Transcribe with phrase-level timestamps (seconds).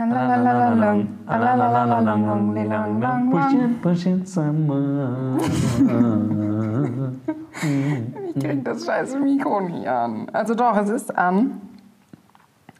[0.00, 0.06] Ich
[8.42, 10.30] krieg das scheiße Mikro nie an.
[10.32, 11.60] Also doch, es ist an.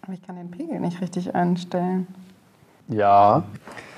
[0.00, 2.06] Aber ich kann den Pegel nicht richtig einstellen.
[2.88, 3.42] Ja,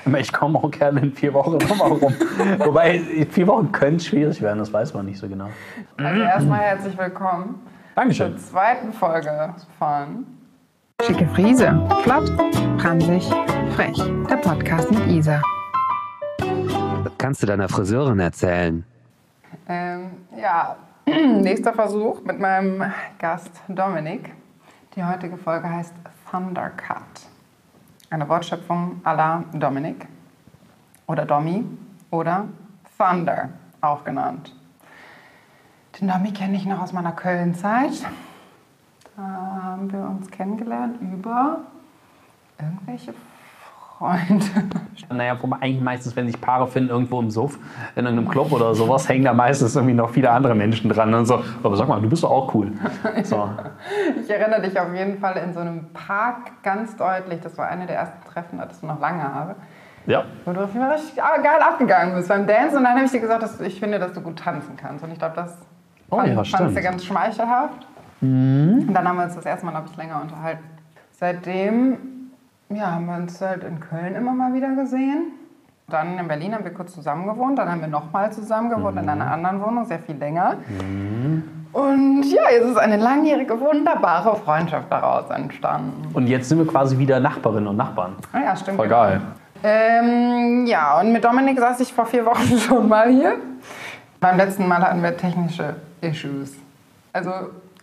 [0.04, 2.12] aber ich komme auch gerne in vier Wochen nochmal rum.
[2.59, 2.98] Wobei,
[3.30, 5.46] vier Wochen können schwierig werden, das weiß man nicht so genau.
[5.96, 7.61] Also erstmal herzlich willkommen
[7.95, 8.36] Dankeschön.
[8.36, 10.27] zur zweiten Folge von
[11.07, 11.69] Schicke Friese.
[12.05, 12.29] Flott,
[12.80, 13.29] franzig,
[13.75, 13.98] frech.
[14.30, 15.42] Der Podcast mit Isa.
[16.38, 18.84] Das kannst du deiner Friseurin erzählen.
[19.69, 22.84] Ähm, ja, nächster Versuch mit meinem
[23.19, 24.33] Gast Dominik.
[24.95, 25.95] Die heutige Folge heißt
[26.30, 27.03] Thundercut.
[28.11, 30.06] Eine Wortschöpfung à la Dominik
[31.09, 31.64] oder Domi
[32.12, 32.47] oder
[32.97, 33.48] Thunder
[33.80, 34.55] auch genannt.
[36.00, 38.06] Den Domi kenne ich noch aus meiner Köln-Zeit.
[39.16, 41.59] Da haben wir uns kennengelernt über
[42.59, 43.12] irgendwelche
[43.98, 44.47] Freunde.
[45.11, 47.59] Naja, eigentlich meistens, wenn sich Paare finden, irgendwo im Suff,
[47.97, 51.27] in irgendeinem Club oder sowas, hängen da meistens irgendwie noch viele andere Menschen dran und
[51.27, 51.42] so.
[51.62, 52.73] Aber sag mal, du bist doch auch cool.
[53.25, 53.51] So.
[54.23, 57.41] Ich erinnere dich auf jeden Fall in so einem Park ganz deutlich.
[57.41, 59.55] Das war eine der ersten Treffen, das du noch lange habe.
[60.06, 60.25] Ja.
[60.45, 62.77] Wo du auf jeden Fall richtig geil abgegangen bist beim Dance.
[62.77, 65.05] Und dann habe ich dir gesagt, dass ich finde, dass du gut tanzen kannst.
[65.05, 65.58] Und ich glaube, das
[66.12, 67.86] Oh fand, ja, fandst du ganz schmeichelhaft.
[68.23, 70.62] Und dann haben wir uns das erste Mal, glaube ich, länger unterhalten.
[71.11, 71.98] Seitdem
[72.70, 75.33] ja, haben wir uns halt in Köln immer mal wieder gesehen.
[75.89, 77.59] Dann in Berlin haben wir kurz zusammen gewohnt.
[77.59, 80.56] Dann haben wir nochmal zusammen gewohnt in einer anderen Wohnung, sehr viel länger.
[81.73, 86.09] Und ja, jetzt ist eine langjährige, wunderbare Freundschaft daraus entstanden.
[86.14, 88.17] Und jetzt sind wir quasi wieder Nachbarinnen und Nachbarn.
[88.33, 88.77] Ah ja, stimmt.
[88.77, 89.20] Voll geil.
[89.64, 93.36] Ähm, ja, und mit Dominik saß ich vor vier Wochen schon mal hier.
[94.20, 96.55] Beim letzten Mal hatten wir technische Issues.
[97.12, 97.31] Also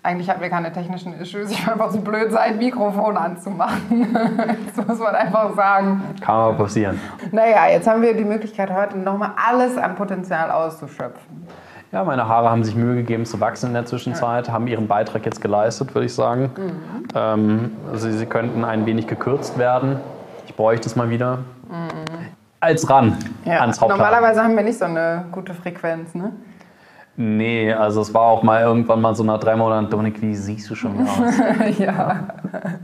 [0.02, 1.52] eigentlich hatten wir keine technischen Issues.
[1.52, 4.14] Ich war einfach so blöd, sein Mikrofon anzumachen.
[4.76, 6.02] das muss man einfach sagen.
[6.22, 7.00] Kann mal passieren.
[7.32, 11.48] Naja, jetzt haben wir die Möglichkeit, heute nochmal alles an Potenzial auszuschöpfen.
[11.92, 15.26] Ja, meine Haare haben sich Mühe gegeben zu wachsen in der Zwischenzeit, haben ihren Beitrag
[15.26, 16.52] jetzt geleistet, würde ich sagen.
[17.16, 20.00] Ähm, sie, sie könnten ein wenig gekürzt werden.
[20.46, 21.40] Ich bräuchte es mal wieder.
[22.60, 23.98] Als ran ans Haupthaar.
[23.98, 26.32] Normalerweise haben wir nicht so eine gute Frequenz, ne?
[27.22, 30.70] Nee, also es war auch mal irgendwann mal so nach drei Monaten, Dominik, wie siehst
[30.70, 31.78] du schon wieder aus?
[31.78, 32.20] ja,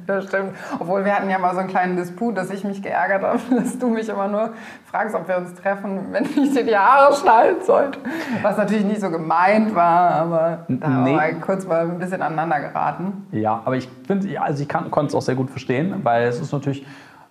[0.05, 0.49] das stimmt.
[0.77, 3.79] Obwohl wir hatten ja mal so einen kleinen Disput, dass ich mich geärgert habe, dass
[3.79, 4.49] du mich immer nur
[4.91, 7.97] fragst, ob wir uns treffen, wenn ich dir die Haare schneiden sollte.
[8.41, 11.13] Was natürlich nicht so gemeint war, aber da haben Nee.
[11.17, 13.25] wir kurz mal ein bisschen aneinander geraten.
[13.31, 16.41] ja, aber ich finde, ja, also ich konnte es auch sehr gut verstehen, weil es
[16.41, 16.85] ist natürlich,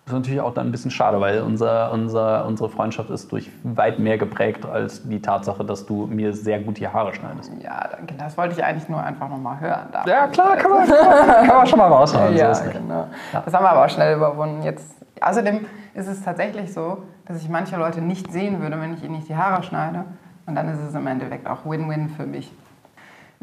[0.06, 3.98] ist natürlich auch dann ein bisschen schade, weil unser, unser, unsere Freundschaft ist durch weit
[3.98, 7.50] mehr geprägt als die Tatsache, dass du mir sehr gut die Haare schneidest.
[7.62, 8.14] Ja, danke.
[8.18, 9.88] Das wollte ich eigentlich nur einfach nochmal hören.
[10.06, 10.62] Ja, klar, das?
[10.62, 10.86] kann man,
[11.46, 12.36] kann man, schon mal raushauen.
[12.36, 13.08] Ja, so genau.
[13.32, 14.62] Das haben wir aber auch schnell überwunden.
[14.62, 19.02] Jetzt, außerdem ist es tatsächlich so, dass ich manche Leute nicht sehen würde, wenn ich
[19.02, 20.04] ihnen nicht die Haare schneide.
[20.44, 22.52] Und dann ist es im Endeffekt auch Win-Win für mich.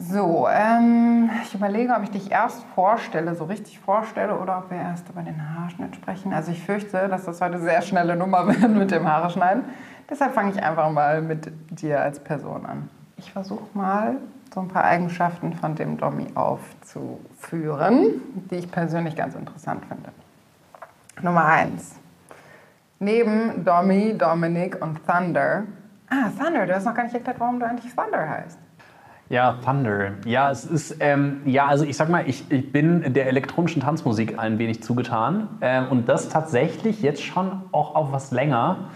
[0.10, 4.78] So, ähm, ich überlege, ob ich dich erst vorstelle, so richtig vorstelle, oder ob wir
[4.78, 6.34] erst über den Haarschnitt sprechen.
[6.34, 9.64] Also ich fürchte, dass das heute sehr schnelle Nummer wird mit dem Haare schneiden.
[10.10, 12.90] Deshalb fange ich einfach mal mit dir als Person an.
[13.18, 14.16] Ich versuche mal
[14.52, 20.10] so ein paar Eigenschaften von dem Dommy aufzuführen, die ich persönlich ganz interessant finde.
[21.22, 21.96] Nummer eins.
[22.98, 25.64] Neben Dommy, Dominic und Thunder.
[26.10, 28.58] Ah, Thunder, du hast noch gar nicht erklärt, warum du eigentlich Thunder heißt.
[29.32, 30.12] Ja, Thunder.
[30.26, 34.38] Ja, es ist, ähm, ja, also ich sag mal, ich, ich bin der elektronischen Tanzmusik
[34.38, 35.48] ein wenig zugetan.
[35.62, 38.90] Ähm, und das tatsächlich jetzt schon auch auf was länger.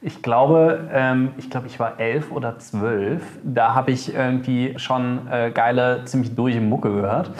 [0.00, 3.20] Ich glaube, ähm, ich glaube, ich war elf oder zwölf.
[3.42, 7.32] Da habe ich irgendwie schon äh, geile, ziemlich durch Mucke gehört,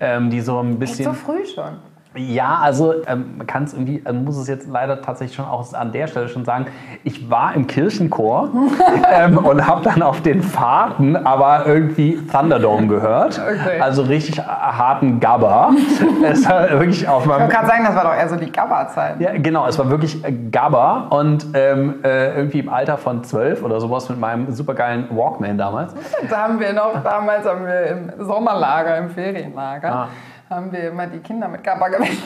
[0.00, 1.04] ähm, die so ein Echt bisschen.
[1.04, 1.76] so früh schon.
[2.18, 5.72] Ja, also ähm, man kann es irgendwie, man muss es jetzt leider tatsächlich schon auch
[5.72, 6.66] an der Stelle schon sagen,
[7.04, 8.50] ich war im Kirchenchor
[9.12, 13.38] ähm, und habe dann auf den Fahrten aber irgendwie Thunderdome gehört.
[13.40, 13.80] Okay.
[13.80, 15.70] Also richtig harten Gabba.
[16.24, 18.50] es war wirklich auf Ich meinem wollte gerade sagen, das war doch eher so die
[18.50, 19.20] Gabba-Zeit.
[19.20, 23.62] ja, genau, es war wirklich äh, Gabba und ähm, äh, irgendwie im Alter von zwölf
[23.62, 25.94] oder sowas mit meinem supergeilen Walkman damals.
[26.28, 30.08] Da haben wir noch, damals haben wir im Sommerlager, im Ferienlager, Ah.
[30.50, 32.16] Haben wir immer die Kinder mit Gabba gewählt.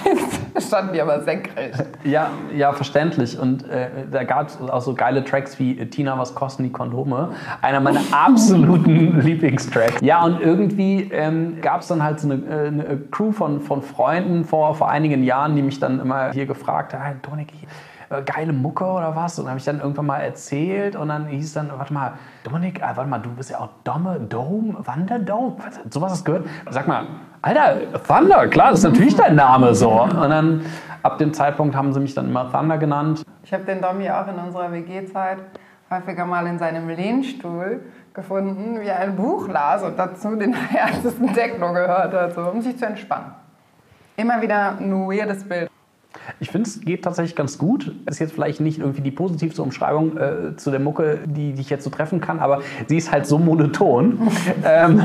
[0.58, 1.84] Standen die aber senkrecht.
[2.04, 3.38] Ja, ja, verständlich.
[3.38, 6.70] Und äh, da gab es auch so geile Tracks wie äh, Tina, was kosten die
[6.70, 7.32] Kondome?
[7.62, 10.00] Einer meiner absoluten Lieblingstracks.
[10.02, 13.82] Ja, und irgendwie ähm, gab es dann halt so eine, äh, eine Crew von, von
[13.82, 17.52] Freunden vor, vor einigen Jahren, die mich dann immer hier gefragt haben, hey, Dominik,
[18.12, 19.38] äh, geile Mucke oder was?
[19.38, 22.12] Und habe ich dann irgendwann mal erzählt und dann hieß dann, warte mal,
[22.44, 25.56] Dominik, äh, warte mal, du bist ja auch Dome, Dome, Wanderdome?
[25.58, 26.48] Was, sowas hast du gehört?
[26.70, 27.06] Sag mal,
[27.40, 29.90] Alter, Thunder, klar, das ist natürlich dein Name so.
[30.02, 30.64] Und dann,
[31.02, 33.24] ab dem Zeitpunkt haben sie mich dann immer Thunder genannt.
[33.42, 35.38] Ich habe den Domi auch in unserer WG-Zeit
[35.90, 37.82] häufiger mal in seinem Lehnstuhl
[38.14, 42.60] gefunden, wie er ein Buch las und dazu den härtesten Techno gehört hat, so, um
[42.60, 43.32] sich zu entspannen.
[44.16, 45.71] Immer wieder ein weirdes Bild.
[46.40, 47.94] Ich finde, es geht tatsächlich ganz gut.
[48.06, 51.70] Ist jetzt vielleicht nicht irgendwie die positivste Umschreibung äh, zu der Mucke, die, die ich
[51.70, 54.18] jetzt so treffen kann, aber sie ist halt so monoton,
[54.64, 55.02] ähm,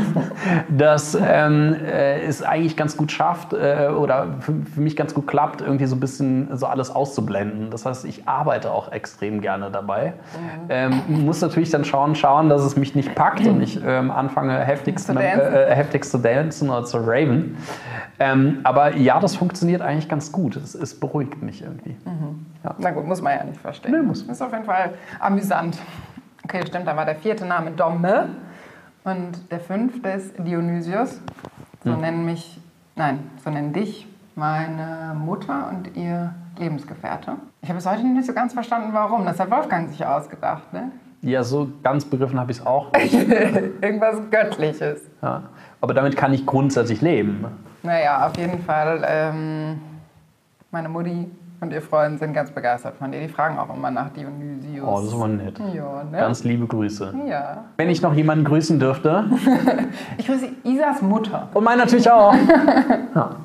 [0.70, 5.28] dass ähm, äh, es eigentlich ganz gut schafft äh, oder für, für, mich ganz gut
[5.28, 7.70] klappt, irgendwie so ein bisschen so alles auszublenden.
[7.72, 10.14] Das heißt, ich arbeite auch extrem gerne dabei.
[10.14, 10.66] Mhm.
[10.70, 14.58] Ähm, muss natürlich dann schauen, schauen, dass es mich nicht packt und ich ähm, anfange
[14.60, 15.40] heftigst zu, dancen.
[15.40, 17.58] Äh, heftigst zu dancen oder zu raven.
[18.20, 20.56] Ähm, aber ja, das funktioniert eigentlich ganz gut.
[20.56, 21.96] Es, es beruhigt mich irgendwie.
[22.06, 22.46] Mhm.
[22.64, 22.76] Ja.
[22.78, 23.92] Na gut, muss man ja nicht verstehen.
[23.92, 24.24] Nee, muss.
[24.24, 25.78] Ist auf jeden Fall amüsant.
[26.44, 28.30] Okay, stimmt, da war der vierte Name Domme
[29.04, 31.22] und der fünfte ist Dionysius.
[31.84, 32.02] So hm.
[32.02, 32.60] nennen mich,
[32.96, 37.34] nein, so nennen dich meine Mutter und ihr Lebensgefährte.
[37.62, 39.26] Ich habe bis heute nicht so ganz verstanden, warum.
[39.26, 40.92] Das hat Wolfgang sich ausgedacht, ne?
[41.22, 42.94] Ja, so ganz begriffen habe ich es auch.
[43.82, 45.02] Irgendwas Göttliches.
[45.22, 45.44] Ja.
[45.82, 47.46] Aber damit kann ich grundsätzlich leben.
[47.82, 49.04] Naja, auf jeden Fall.
[49.08, 49.82] Ähm,
[50.72, 51.30] meine Mutti
[51.60, 53.20] und ihr Freund sind ganz begeistert von dir.
[53.20, 54.86] Die fragen auch immer nach Dionysius.
[54.88, 55.60] Oh, das ist immer nett.
[55.74, 56.18] Ja, ne?
[56.18, 57.14] Ganz liebe Grüße.
[57.28, 57.66] Ja.
[57.78, 59.26] Wenn ich noch jemanden grüßen dürfte.
[60.18, 61.50] ich grüße Isas Mutter.
[61.54, 62.34] Und meine natürlich auch.
[63.16, 63.36] ja.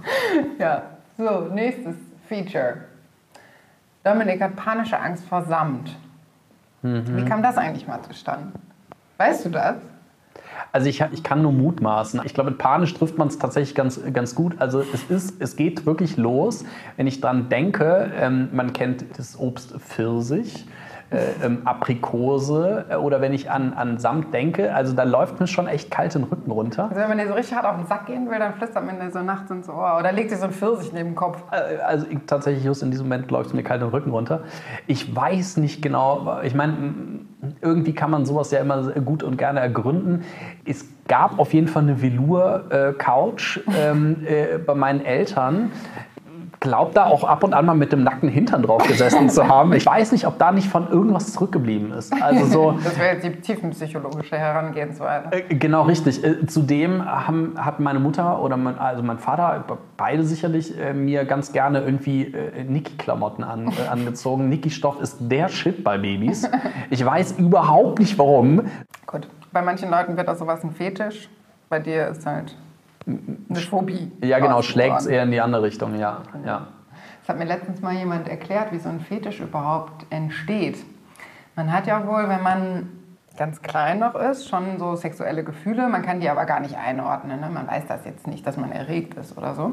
[0.58, 0.82] ja.
[1.16, 1.94] So, nächstes
[2.28, 2.78] Feature.
[4.04, 5.96] Dominik hat panische Angst vor Samt.
[6.82, 7.16] Mhm.
[7.16, 8.52] Wie kam das eigentlich mal zustande?
[9.16, 9.76] Weißt du das?
[10.72, 12.20] Also ich, ich kann nur mutmaßen.
[12.24, 14.54] Ich glaube, mit panisch trifft man es tatsächlich ganz, ganz gut.
[14.58, 16.64] Also es, ist, es geht wirklich los,
[16.96, 20.66] wenn ich dran denke, ähm, man kennt das Obst Pfirsich
[21.12, 25.46] äh, ähm, Aprikose äh, oder wenn ich an, an Samt denke, also da läuft mir
[25.46, 26.84] schon echt kalt den Rücken runter.
[26.84, 28.98] Also wenn man dir so richtig hart auf den Sack gehen will, dann flüstert man
[28.98, 31.42] dir so nachts ins Ohr oder legt dir so ein Pfirsich neben den Kopf.
[31.50, 34.40] Äh, also ich, tatsächlich just in diesem Moment läuft mir kalt den Rücken runter.
[34.86, 36.76] Ich weiß nicht genau, ich meine,
[37.60, 40.24] irgendwie kann man sowas ja immer gut und gerne ergründen.
[40.64, 45.72] Es gab auf jeden Fall eine Velour-Couch ähm, äh, bei meinen Eltern
[46.62, 49.72] glaube da auch ab und an mal mit dem nackten Hintern drauf gesessen zu haben.
[49.72, 52.14] Ich weiß nicht, ob da nicht von irgendwas zurückgeblieben ist.
[52.22, 55.32] Also so, das wäre jetzt die tiefenpsychologische Herangehensweise.
[55.32, 56.24] Äh, genau, richtig.
[56.24, 59.64] Äh, zudem haben, hat meine Mutter oder mein, also mein Vater,
[59.96, 64.48] beide sicherlich, äh, mir ganz gerne irgendwie äh, Niki-Klamotten an, äh, angezogen.
[64.48, 66.48] Niki-Stoff ist der Shit bei Babys.
[66.90, 68.62] Ich weiß überhaupt nicht warum.
[69.06, 71.28] Gut, bei manchen Leuten wird das sowas ein Fetisch.
[71.68, 72.54] Bei dir ist halt
[73.06, 74.10] eine Phobie.
[74.22, 76.22] Ja, genau, schlägt es eher in die andere Richtung, ja.
[76.44, 76.68] Ja.
[77.20, 80.78] Das hat mir letztens mal jemand erklärt, wie so ein Fetisch überhaupt entsteht.
[81.54, 82.88] Man hat ja wohl, wenn man
[83.36, 85.88] ganz klein noch ist, schon so sexuelle Gefühle.
[85.88, 87.40] Man kann die aber gar nicht einordnen.
[87.40, 87.48] Ne?
[87.48, 89.72] Man weiß das jetzt nicht, dass man erregt ist oder so.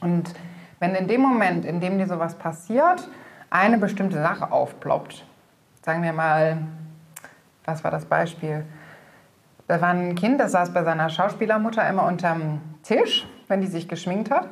[0.00, 0.34] Und
[0.78, 3.08] wenn in dem Moment, in dem dir sowas passiert,
[3.50, 5.24] eine bestimmte Sache aufploppt,
[5.82, 6.58] sagen wir mal,
[7.64, 8.64] was war das Beispiel?
[9.68, 13.88] Da war ein Kind, das saß bei seiner Schauspielermutter immer unterm Tisch, wenn die sich
[13.88, 14.48] geschminkt hat.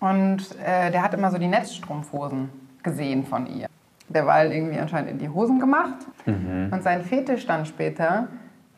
[0.00, 2.50] Und äh, der hat immer so die Netzstrumpfhosen
[2.82, 3.68] gesehen von ihr.
[4.08, 5.94] Der war halt irgendwie anscheinend in die Hosen gemacht.
[6.26, 6.68] Mhm.
[6.70, 8.28] Und sein Fetisch dann später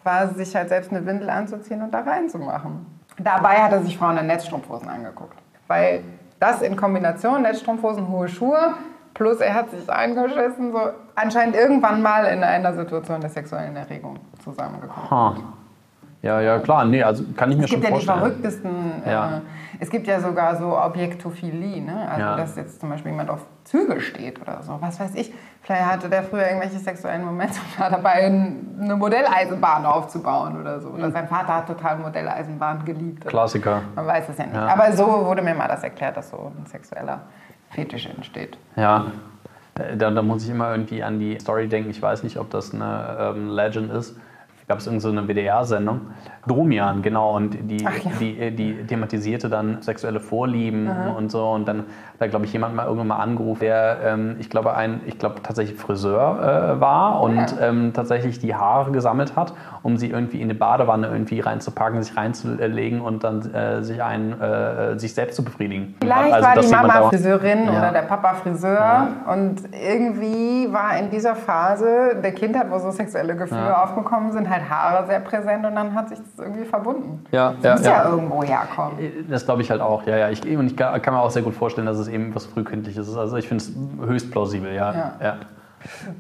[0.04, 2.86] war, sich halt selbst eine Windel anzuziehen und da reinzumachen.
[3.18, 5.36] Dabei hat er sich Frauen in Netzstrumpfhosen angeguckt.
[5.66, 6.02] Weil
[6.38, 8.74] das in Kombination, Netzstrumpfhosen, hohe Schuhe,
[9.18, 10.78] plus er hat sich eingeschissen, so
[11.16, 15.10] anscheinend irgendwann mal in einer Situation der sexuellen Erregung zusammengekommen.
[15.10, 15.36] Ha.
[16.22, 16.84] Ja, ja, klar.
[16.84, 17.94] Nee, also kann ich mir schon vorstellen.
[17.94, 19.02] Es gibt ja die verrücktesten.
[19.06, 19.36] Ja.
[19.36, 19.40] Äh,
[19.80, 22.08] es gibt ja sogar so Objektophilie, ne?
[22.08, 22.36] Also, ja.
[22.36, 24.78] dass jetzt zum Beispiel jemand auf Züge steht oder so.
[24.80, 25.32] Was weiß ich.
[25.62, 30.88] Vielleicht hatte der früher irgendwelche sexuellen Momente und war dabei, eine Modelleisenbahn aufzubauen oder so.
[30.88, 31.12] Oder mhm.
[31.12, 33.26] sein Vater hat total Modelleisenbahn geliebt.
[33.26, 33.82] Klassiker.
[33.94, 34.56] Man weiß es ja nicht.
[34.56, 34.66] Ja.
[34.66, 37.20] Aber so wurde mir mal das erklärt, dass so ein sexueller
[37.70, 38.56] Fetisch entsteht.
[38.76, 39.12] Ja.
[39.74, 41.90] Da, da, muss ich immer irgendwie an die Story denken.
[41.90, 44.16] Ich weiß nicht, ob das eine ähm, Legend ist
[44.68, 46.00] gab es irgendeine so WDR-Sendung.
[46.46, 47.90] Domian, genau, und die, ja.
[48.20, 51.10] die, die, thematisierte dann sexuelle Vorlieben Aha.
[51.10, 51.50] und so.
[51.50, 51.86] Und dann hat
[52.20, 55.42] da, glaube ich, jemand mal irgendwann mal angerufen, der, ähm, ich glaube, ein, ich glaube,
[55.42, 57.68] tatsächlich Friseur äh, war und ja.
[57.68, 62.16] ähm, tatsächlich die Haare gesammelt hat, um sie irgendwie in eine Badewanne irgendwie reinzupacken, sich
[62.16, 65.94] reinzulegen und dann äh, sich, ein, äh, sich selbst zu befriedigen.
[66.00, 67.78] Vielleicht also, war die Mama Friseurin ja.
[67.78, 73.36] oder der Papa Friseur und irgendwie war in dieser Phase der Kindheit, wo so sexuelle
[73.36, 77.24] Gefühle aufgekommen sind, halt halt Haare sehr präsent und dann hat sich das irgendwie verbunden.
[77.30, 79.26] Ja, das ja, muss ja, ja irgendwo herkommen.
[79.28, 80.30] Das glaube ich halt auch, ja, ja.
[80.30, 83.16] Ich, und ich kann mir auch sehr gut vorstellen, dass es eben was Frühkindliches ist.
[83.16, 83.72] Also ich finde es
[84.06, 84.92] höchst plausibel, ja.
[84.92, 85.12] ja.
[85.22, 85.36] ja.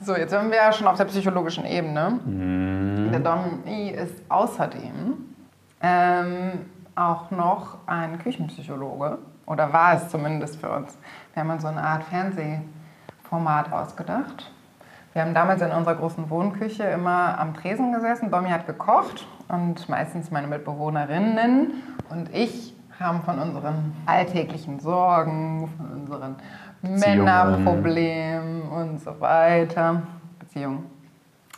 [0.02, 2.20] So, jetzt sind wir ja schon auf der psychologischen Ebene.
[2.24, 3.10] Mhm.
[3.10, 5.14] Der Don E ist außerdem
[5.80, 6.52] ähm,
[6.94, 10.96] auch noch ein Küchenpsychologe Oder war es zumindest für uns.
[11.32, 14.50] Wir haben uns so eine Art Fernsehformat ausgedacht.
[15.14, 18.30] Wir haben damals in unserer großen Wohnküche immer am Tresen gesessen.
[18.30, 21.72] Domi hat gekocht und meistens meine Mitbewohnerinnen
[22.10, 26.36] und ich haben von unseren alltäglichen Sorgen, von unseren.
[26.82, 30.02] Männerproblemen und so weiter,
[30.38, 30.84] Beziehungen.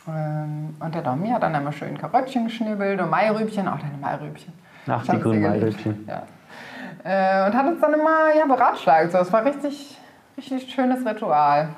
[0.07, 4.53] Ähm, Und der Domi hat dann immer schön Karöttchen geschnibbelt und Mairübchen, auch deine Mairübchen.
[4.87, 5.43] Ach, die grünen.
[5.43, 6.07] Mairübchen.
[6.07, 6.23] Ja.
[7.03, 9.11] Äh, Und hat uns dann immer ja, beratschlagt.
[9.11, 9.95] So, es war richtig,
[10.37, 11.69] richtig schönes Ritual.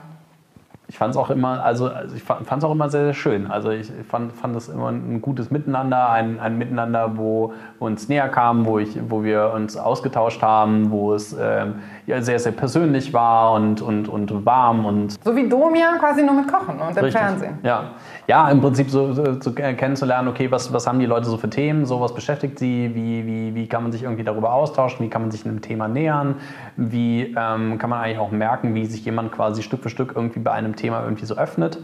[0.94, 3.48] Ich fand es auch immer, also, also ich fand es auch immer sehr, sehr schön.
[3.48, 8.10] Also ich fand, fand es immer ein gutes Miteinander, ein, ein Miteinander, wo, wo uns
[8.10, 12.52] näher kam, wo, ich, wo wir uns ausgetauscht haben, wo es ähm, ja, sehr, sehr
[12.52, 16.98] persönlich war und, und, und warm und So wie Domia, quasi nur mit Kochen und
[16.98, 17.14] im Richtig.
[17.14, 17.60] Fernsehen.
[17.64, 17.92] Ja.
[18.28, 21.50] ja, im Prinzip so, so, so kennenzulernen, okay, was, was haben die Leute so für
[21.50, 25.10] Themen, so was beschäftigt sie, wie, wie, wie kann man sich irgendwie darüber austauschen, wie
[25.10, 26.36] kann man sich einem Thema nähern,
[26.76, 30.40] wie ähm, kann man eigentlich auch merken, wie sich jemand quasi Stück für Stück irgendwie
[30.40, 31.80] bei einem Thema irgendwie so öffnet.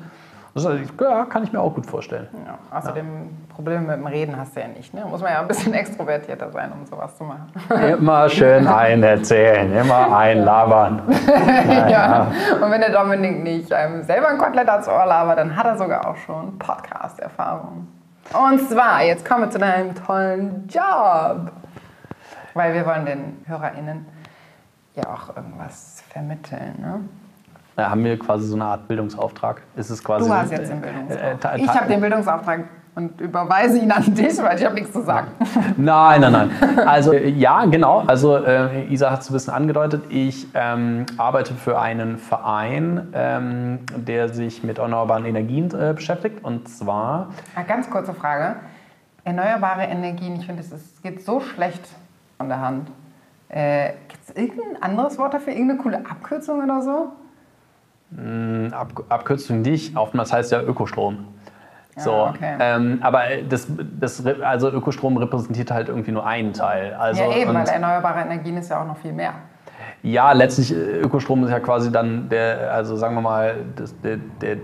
[0.63, 2.27] Das ja, kann ich mir auch gut vorstellen.
[2.45, 4.93] Ja, außerdem Probleme mit dem Reden hast du ja nicht.
[4.93, 5.05] Ne?
[5.05, 7.47] Muss man ja ein bisschen extrovertierter sein, um sowas zu machen.
[7.97, 11.01] Immer schön ein erzählen, immer einlabern.
[11.89, 12.31] ja.
[12.61, 15.77] Und wenn der Dominik nicht einem selber ein Kotelett ans Ohr labert, dann hat er
[15.77, 17.87] sogar auch schon Podcast-Erfahrung.
[18.33, 21.51] Und zwar, jetzt kommen wir zu deinem tollen Job.
[22.53, 24.05] Weil wir wollen den HörerInnen
[24.95, 26.75] ja auch irgendwas vermitteln.
[26.79, 26.99] Ne?
[27.79, 29.61] Da haben wir quasi so eine Art Bildungsauftrag.
[29.77, 31.39] Ist es quasi Du hast jetzt den äh, äh, Bildungsauftrag.
[31.39, 32.63] ta- Ich habe den Bildungsauftrag
[32.95, 35.27] und überweise ihn an dich, weil ich habe nichts zu sagen.
[35.77, 36.79] Nein, nein, nein.
[36.85, 37.99] Also äh, ja, genau.
[38.05, 40.03] Also äh, Isa hat es ein bisschen angedeutet.
[40.09, 46.43] Ich ähm, arbeite für einen Verein, ähm, der sich mit erneuerbaren Energien äh, beschäftigt.
[46.43, 48.57] Und zwar, Eine ganz kurze Frage.
[49.23, 51.83] Erneuerbare Energien, ich finde, es geht so schlecht
[52.37, 52.89] von der Hand.
[53.47, 55.53] Äh, Gibt es irgendein anderes Wort dafür?
[55.53, 57.13] Irgendeine coole Abkürzung oder so?
[58.11, 61.25] Mh, Ab Abkürzung nicht, oftmals heißt ja Ökostrom.
[61.99, 62.55] So, okay.
[62.59, 63.67] ähm, aber das,
[63.99, 66.93] das, also Ökostrom repräsentiert halt irgendwie nur einen Teil.
[66.93, 69.33] Also, ja, eben, weil erneuerbare Energien ist ja auch noch viel mehr.
[70.01, 74.17] Ja, letztlich äh, Ökostrom ist ja quasi dann der, also sagen wir mal, das, der,
[74.41, 74.57] der,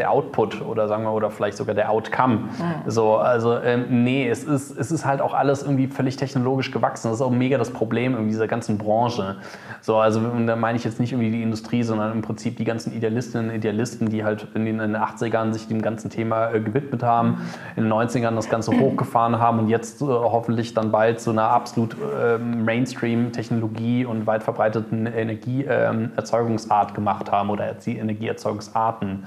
[0.00, 2.48] der Output oder sagen wir oder vielleicht sogar der Outcome.
[2.86, 7.08] So, also ähm, nee, es ist, es ist halt auch alles irgendwie völlig technologisch gewachsen.
[7.08, 9.36] Das ist auch mega das Problem in dieser ganzen Branche.
[9.82, 12.64] So, also und da meine ich jetzt nicht irgendwie die Industrie, sondern im Prinzip die
[12.64, 16.50] ganzen Idealistinnen und Idealisten, die halt in den, in den 80ern sich dem ganzen Thema
[16.50, 17.42] äh, gewidmet haben,
[17.76, 21.50] in den 90ern das Ganze hochgefahren haben und jetzt äh, hoffentlich dann bald zu einer
[21.50, 29.24] absolut ähm, Mainstream-Technologie und weit verbreiteten Energieerzeugungsart gemacht haben oder Energieerzeugungsarten.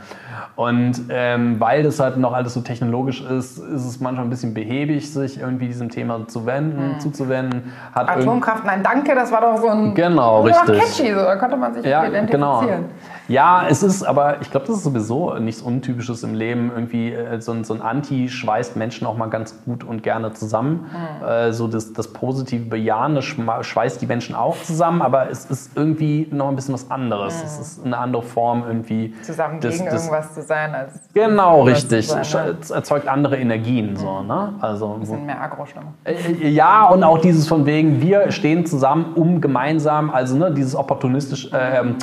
[0.55, 4.53] Und ähm, weil das halt noch alles so technologisch ist, ist es manchmal ein bisschen
[4.53, 7.73] behäbig, sich irgendwie diesem Thema zu wenden, zuzuwenden.
[7.93, 9.93] Hat Atomkraft, nein, danke, das war doch so ein.
[9.95, 10.79] Genau, richtig.
[10.79, 12.27] catchy, so, da konnte man sich Ja, identifizieren.
[12.27, 12.83] genau.
[13.27, 16.71] Ja, es ist, aber ich glaube, das ist sowieso nichts Untypisches im Leben.
[16.73, 20.33] Irgendwie äh, so ein, so ein Anti schweißt Menschen auch mal ganz gut und gerne
[20.33, 20.85] zusammen.
[21.25, 26.27] Äh, so das, das positive Bejahende schweißt die Menschen auch zusammen, aber es ist irgendwie
[26.31, 27.41] noch ein bisschen was anderes.
[27.43, 29.13] Es ist eine andere Form irgendwie.
[29.21, 30.93] Zusammen des- gegen des- irgendwas zu sein, als.
[31.13, 32.07] Genau, richtig.
[32.09, 32.57] sein, ne?
[32.59, 33.95] Es erzeugt andere Energien.
[33.95, 34.53] So, ne?
[34.59, 35.93] Also, Ein bisschen mehr Agro-Stimmung.
[36.03, 40.75] äh, Ja, und auch dieses von wegen, wir stehen zusammen, um gemeinsam, also ne, dieses
[40.75, 41.95] opportunistisch, ähm,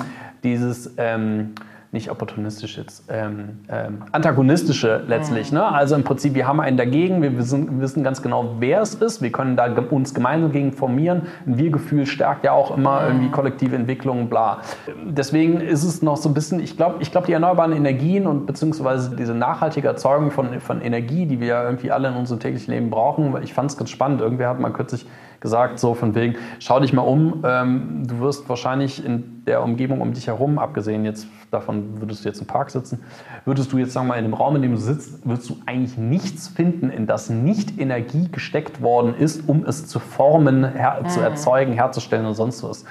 [0.43, 1.51] dieses, ähm,
[1.93, 5.51] nicht opportunistisch jetzt, ähm, ähm, antagonistische letztlich.
[5.51, 5.65] Ne?
[5.65, 9.23] Also im Prinzip, wir haben einen dagegen, wir wissen, wissen ganz genau, wer es ist,
[9.23, 11.23] wir können da ge- uns gemeinsam gegen formieren.
[11.47, 14.59] Ein Wir-Gefühl stärkt ja auch immer irgendwie kollektive Entwicklung, bla.
[15.05, 18.47] Deswegen ist es noch so ein bisschen, ich glaube, ich glaub, die erneuerbaren Energien und
[18.47, 22.73] beziehungsweise diese nachhaltige Erzeugung von, von Energie, die wir ja irgendwie alle in unserem täglichen
[22.73, 24.21] Leben brauchen, ich fand es ganz spannend.
[24.21, 25.09] Irgendwer hat mal kürzlich
[25.41, 30.01] gesagt, so von wegen, schau dich mal um, ähm, du wirst wahrscheinlich in der Umgebung
[30.01, 33.01] um dich herum, abgesehen jetzt davon, würdest du jetzt im Park sitzen,
[33.45, 35.57] würdest du jetzt sagen wir mal in dem Raum, in dem du sitzt, wirst du
[35.67, 41.03] eigentlich nichts finden, in das nicht Energie gesteckt worden ist, um es zu formen, her
[41.09, 42.85] zu erzeugen, herzustellen und sonst was.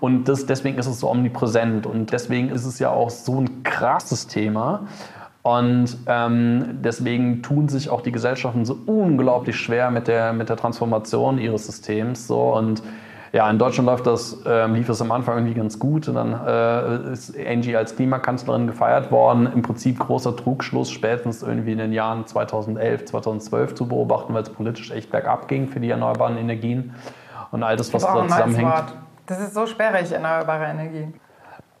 [0.00, 3.62] Und das, deswegen ist es so omnipräsent und deswegen ist es ja auch so ein
[3.62, 4.86] krasses Thema.
[5.42, 10.56] Und ähm, deswegen tun sich auch die Gesellschaften so unglaublich schwer mit der, mit der
[10.56, 12.26] Transformation ihres Systems.
[12.26, 12.54] So.
[12.54, 12.82] Und
[13.32, 16.08] ja, in Deutschland läuft das, ähm, lief es am Anfang irgendwie ganz gut.
[16.08, 19.50] Und dann äh, ist Angie als Klimakanzlerin gefeiert worden.
[19.50, 24.50] Im Prinzip großer Trugschluss, spätestens irgendwie in den Jahren 2011, 2012 zu beobachten, weil es
[24.50, 26.92] politisch echt bergab ging für die erneuerbaren Energien.
[27.50, 28.70] Und all das, was da zusammenhängt.
[28.70, 28.94] Wort.
[29.26, 31.14] Das ist so sperrig, erneuerbare Energien.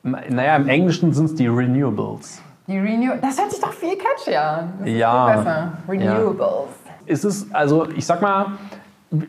[0.02, 2.42] Naja, im Englischen sind es die Renewables.
[2.70, 4.72] Die Renew das hört sich doch viel catchier an.
[4.78, 5.72] Das ist Ja.
[5.88, 6.68] Renewables.
[7.06, 8.46] Es ist, also ich sag mal,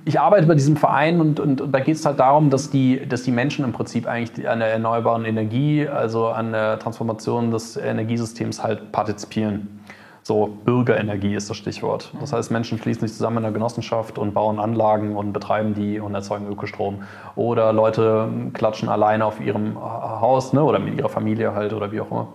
[0.05, 3.07] ich arbeite bei diesem Verein und, und, und da geht es halt darum, dass die,
[3.07, 7.77] dass die Menschen im Prinzip eigentlich an der erneuerbaren Energie, also an der Transformation des
[7.77, 9.79] Energiesystems halt partizipieren.
[10.21, 12.13] So, Bürgerenergie ist das Stichwort.
[12.19, 15.99] Das heißt, Menschen schließen sich zusammen in einer Genossenschaft und bauen Anlagen und betreiben die
[15.99, 17.01] und erzeugen Ökostrom.
[17.35, 22.01] Oder Leute klatschen alleine auf ihrem Haus ne, oder mit ihrer Familie halt oder wie
[22.01, 22.27] auch immer.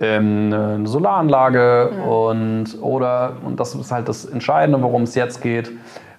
[0.00, 2.04] Ähm, eine Solaranlage ja.
[2.04, 5.72] und oder, und das ist halt das Entscheidende, worum es jetzt geht.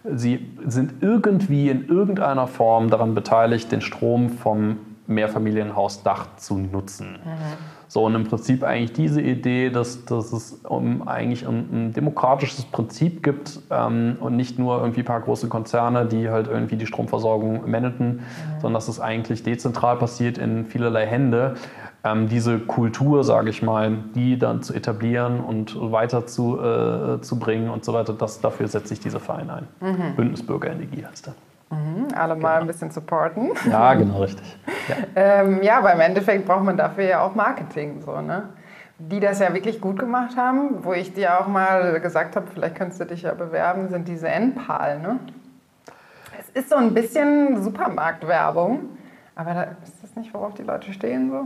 [0.04, 7.20] Sie sind irgendwie in irgendeiner Form daran beteiligt, den Strom vom Mehrfamilienhausdach zu nutzen.
[7.24, 7.79] Mhm.
[7.92, 12.66] So, und im Prinzip eigentlich diese Idee, dass, dass es um, eigentlich ein, ein demokratisches
[12.66, 16.86] Prinzip gibt ähm, und nicht nur irgendwie ein paar große Konzerne, die halt irgendwie die
[16.86, 18.22] Stromversorgung managen, mhm.
[18.62, 21.56] sondern dass es eigentlich dezentral passiert in vielerlei Hände.
[22.04, 27.40] Ähm, diese Kultur, sage ich mal, die dann zu etablieren und weiter zu, äh, zu
[27.40, 29.68] bringen und so weiter, das, dafür setzt sich dieser Verein ein.
[29.82, 30.16] Mhm.
[30.16, 31.49] Bündnis Bürgerenergie heißt er.
[31.72, 32.62] Mhm, alle mal genau.
[32.62, 33.52] ein bisschen supporten.
[33.70, 34.58] Ja, genau, richtig.
[34.88, 34.96] Ja.
[35.42, 38.50] ähm, ja, aber im Endeffekt braucht man dafür ja auch Marketing, so, ne?
[38.98, 42.76] Die das ja wirklich gut gemacht haben, wo ich dir auch mal gesagt habe, vielleicht
[42.76, 45.20] könntest du dich ja bewerben, sind diese NPAL, ne?
[46.40, 48.90] Es ist so ein bisschen Supermarktwerbung,
[49.36, 51.46] aber da, ist das nicht, worauf die Leute stehen so?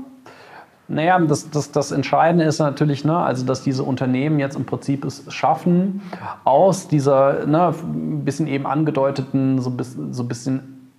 [0.87, 5.05] Naja, das, das, das Entscheidende ist natürlich, ne, also dass diese Unternehmen jetzt im Prinzip
[5.05, 6.01] es schaffen,
[6.43, 7.73] aus dieser ne,
[8.25, 9.71] bisschen eben angedeuteten, so,
[10.11, 10.91] so ein bisschen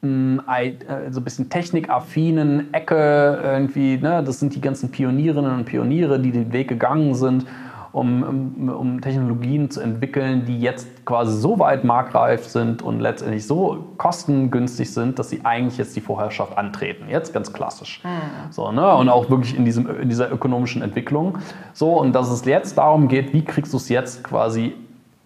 [0.00, 0.72] mm, äh,
[1.10, 6.32] so ein bisschen technikaffinen Ecke irgendwie, ne, das sind die ganzen Pionierinnen und Pioniere, die
[6.32, 7.46] den Weg gegangen sind
[7.96, 13.46] um, um, um, Technologien zu entwickeln, die jetzt quasi so weit marktreif sind und letztendlich
[13.46, 17.08] so kostengünstig sind, dass sie eigentlich jetzt die Vorherrschaft antreten.
[17.08, 18.02] Jetzt ganz klassisch.
[18.04, 18.52] Mhm.
[18.52, 18.94] So, ne?
[18.96, 21.38] Und auch wirklich in, diesem, in dieser ökonomischen Entwicklung.
[21.72, 24.74] So, und dass es jetzt darum geht, wie kriegst du es jetzt quasi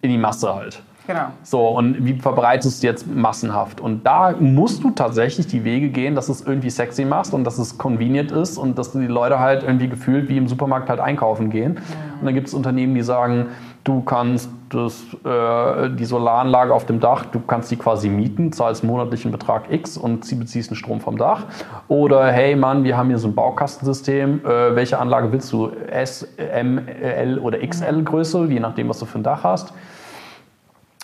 [0.01, 0.81] in die Masse halt.
[1.07, 1.27] Genau.
[1.43, 3.81] So, und wie verbreitest du jetzt massenhaft?
[3.81, 7.57] Und da musst du tatsächlich die Wege gehen, dass es irgendwie sexy machst und dass
[7.57, 11.49] es convenient ist und dass die Leute halt irgendwie gefühlt wie im Supermarkt halt einkaufen
[11.49, 11.73] gehen.
[11.73, 12.19] Mhm.
[12.19, 13.47] Und dann gibt es Unternehmen, die sagen,
[13.83, 18.83] du kannst das, äh, die Solaranlage auf dem Dach, du kannst die quasi mieten, zahlst
[18.83, 21.45] monatlichen Betrag X und sie beziehst den Strom vom Dach.
[21.87, 25.71] Oder hey Mann, wir haben hier so ein Baukastensystem, äh, welche Anlage willst du?
[25.89, 29.73] S, M, L oder XL Größe, je nachdem, was du für ein Dach hast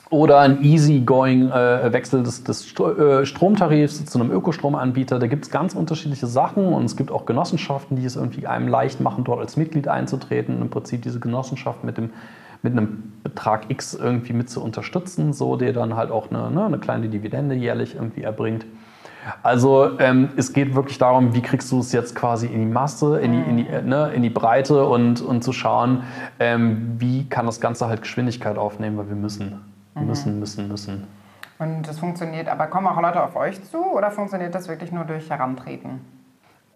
[0.09, 5.19] oder ein easygoing äh, Wechsel des, des äh, Stromtarifs zu einem Ökostromanbieter.
[5.19, 8.67] Da gibt es ganz unterschiedliche Sachen und es gibt auch Genossenschaften, die es irgendwie einem
[8.67, 12.11] leicht machen, dort als Mitglied einzutreten und im Prinzip diese Genossenschaft mit, dem,
[12.61, 16.65] mit einem Betrag X irgendwie mit zu unterstützen, so der dann halt auch eine, ne,
[16.65, 18.65] eine kleine Dividende jährlich irgendwie erbringt.
[19.43, 23.19] Also ähm, es geht wirklich darum, wie kriegst du es jetzt quasi in die Masse,
[23.19, 23.89] in die, in die, mhm.
[23.89, 26.03] ne, in die Breite und, und zu schauen,
[26.39, 29.59] ähm, wie kann das Ganze halt Geschwindigkeit aufnehmen, weil wir müssen.
[29.99, 30.07] Mhm.
[30.07, 31.07] Müssen, müssen, müssen.
[31.59, 35.05] Und das funktioniert, aber kommen auch Leute auf euch zu oder funktioniert das wirklich nur
[35.05, 36.01] durch Herantreten?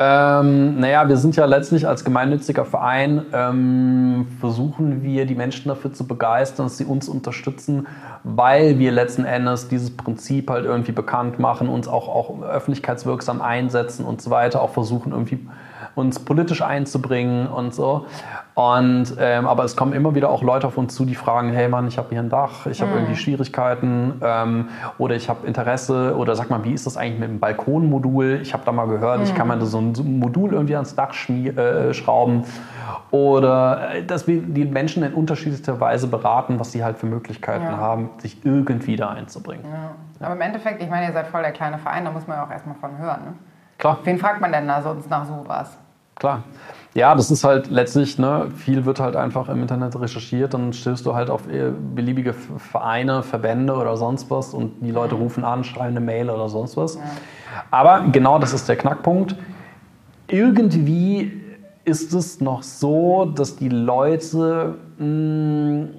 [0.04, 5.94] Ähm, naja, wir sind ja letztlich als gemeinnütziger Verein, ähm, versuchen wir die Menschen dafür
[5.94, 7.86] zu begeistern, dass sie uns unterstützen,
[8.24, 14.04] weil wir letzten Endes dieses Prinzip halt irgendwie bekannt machen, uns auch, auch öffentlichkeitswirksam einsetzen
[14.04, 15.48] und so weiter, auch versuchen irgendwie
[15.94, 18.08] uns politisch einzubringen und so.
[18.54, 21.70] Und, ähm, aber es kommen immer wieder auch Leute auf uns zu, die fragen, hey
[21.70, 22.98] Mann, ich habe hier ein Dach, ich habe mhm.
[22.98, 27.30] irgendwie Schwierigkeiten ähm, oder ich habe Interesse oder sag mal, wie ist das eigentlich mit
[27.30, 28.40] dem Balkonmodul?
[28.42, 29.24] Ich habe da mal gehört, mhm.
[29.24, 32.44] ich kann mir so ein Modul irgendwie ans Dach äh, schrauben
[33.12, 37.66] oder äh, dass wir die Menschen in unterschiedlicher Weise beraten, was sie halt für Möglichkeiten
[37.66, 37.78] ja.
[37.78, 39.66] haben, sich irgendwie da einzubringen.
[39.66, 40.26] Ja.
[40.26, 42.46] Aber im Endeffekt, ich meine, ihr seid voll der kleine Verein, da muss man ja
[42.46, 43.22] auch erstmal von hören.
[43.26, 43.34] Ne?
[43.78, 44.00] Klar.
[44.04, 45.78] Wen fragt man denn da sonst nach sowas?
[46.16, 46.44] Klar.
[46.94, 51.06] Ja, das ist halt letztlich, ne, viel wird halt einfach im Internet recherchiert, dann stößt
[51.06, 55.64] du halt auf äh, beliebige Vereine, Verbände oder sonst was und die Leute rufen an,
[55.64, 56.96] schreiben eine Mail oder sonst was.
[56.96, 57.02] Ja.
[57.72, 59.38] Aber genau das ist der Knackpunkt.
[60.28, 61.42] Irgendwie
[61.86, 65.90] ist es noch so, dass die Leute mh, mm,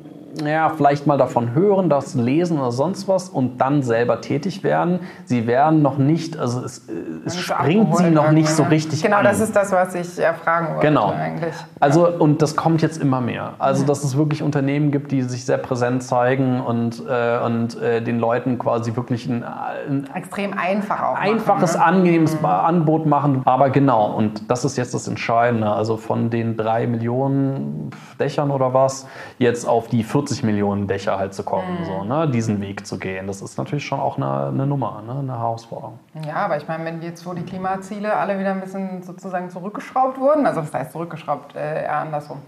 [0.44, 5.00] ja, vielleicht mal davon hören, das lesen oder sonst was und dann selber tätig werden.
[5.24, 6.86] Sie werden noch nicht, also es,
[7.24, 9.24] es springt sie noch nicht so richtig Genau, an.
[9.24, 10.08] das ist das, was ich
[10.42, 11.10] fragen wollte genau.
[11.10, 11.54] eigentlich.
[11.80, 13.54] Also, und das kommt jetzt immer mehr.
[13.58, 18.02] Also, dass es wirklich Unternehmen gibt, die sich sehr präsent zeigen und, äh, und äh,
[18.02, 21.98] den Leuten quasi wirklich ein, ein extrem einfach auch einfaches, machen, ne?
[21.98, 22.46] angenehmes mhm.
[22.46, 23.42] Angebot machen.
[23.44, 25.68] Aber genau, und das ist jetzt das Entscheidende.
[25.70, 29.06] Also von den drei Millionen Dächern oder was,
[29.38, 31.84] jetzt auf die 40 40 Millionen Dächer halt zu kommen, mhm.
[31.84, 32.28] so, ne?
[32.30, 33.26] diesen Weg zu gehen.
[33.26, 35.18] Das ist natürlich schon auch eine, eine Nummer, ne?
[35.18, 35.98] eine Herausforderung.
[36.26, 40.18] Ja, aber ich meine, wenn jetzt wo die Klimaziele alle wieder ein bisschen sozusagen zurückgeschraubt
[40.18, 42.38] wurden, also was heißt zurückgeschraubt, äh, eher andersrum,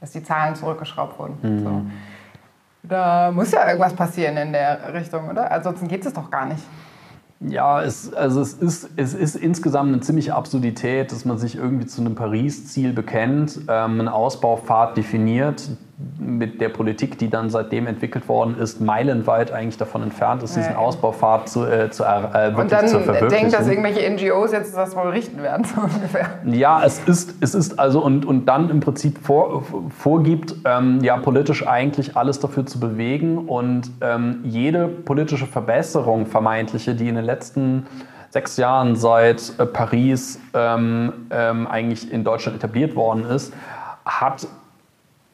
[0.00, 1.38] dass die Zahlen zurückgeschraubt wurden.
[1.42, 1.64] Mhm.
[1.64, 1.82] So.
[2.84, 5.50] Da muss ja irgendwas passieren in der Richtung, oder?
[5.50, 6.62] Ansonsten geht es doch gar nicht.
[7.48, 11.86] Ja, es, also es, ist, es ist insgesamt eine ziemliche Absurdität, dass man sich irgendwie
[11.86, 15.68] zu einem Paris-Ziel bekennt, ähm, einen Ausbaupfad definiert,
[16.18, 20.72] mit der Politik, die dann seitdem entwickelt worden ist, meilenweit eigentlich davon entfernt ist, diesen
[20.72, 20.78] Ja.
[20.78, 23.28] Ausbaupfad zu, äh, zu, äh, wirklich Und dann zu verwirklichen.
[23.50, 26.38] denkt, dass irgendwelche NGOs jetzt das wohl richten werden, so ungefähr.
[26.44, 29.62] Ja, es ist, es ist also und, und dann im Prinzip vor,
[29.96, 36.94] vorgibt, ähm, ja, politisch eigentlich alles dafür zu bewegen und ähm, jede politische Verbesserung, vermeintliche,
[36.94, 37.86] die in den letzten
[38.30, 43.52] sechs Jahren seit äh, Paris ähm, ähm, eigentlich in Deutschland etabliert worden ist,
[44.06, 44.48] hat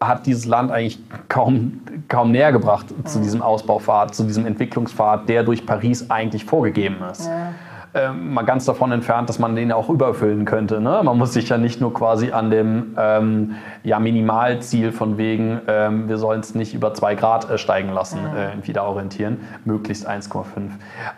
[0.00, 5.42] hat dieses Land eigentlich kaum, kaum näher gebracht zu diesem Ausbaupfad, zu diesem Entwicklungspfad, der
[5.42, 7.28] durch Paris eigentlich vorgegeben ist.
[7.94, 10.80] Ähm, mal ganz davon entfernt, dass man den auch überfüllen könnte.
[10.80, 11.00] Ne?
[11.02, 16.06] Man muss sich ja nicht nur quasi an dem ähm, ja, Minimalziel von wegen, ähm,
[16.06, 20.08] wir sollen es nicht über 2 Grad äh, steigen lassen, äh, irgendwie da orientieren, möglichst
[20.08, 20.44] 1,5.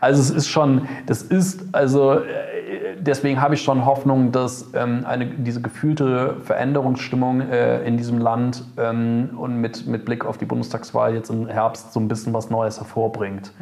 [0.00, 2.22] Also es ist schon, das ist, also äh,
[2.98, 8.64] deswegen habe ich schon Hoffnung, dass ähm, eine, diese gefühlte Veränderungsstimmung äh, in diesem Land
[8.76, 12.50] ähm, und mit, mit Blick auf die Bundestagswahl jetzt im Herbst so ein bisschen was
[12.50, 13.52] Neues hervorbringt.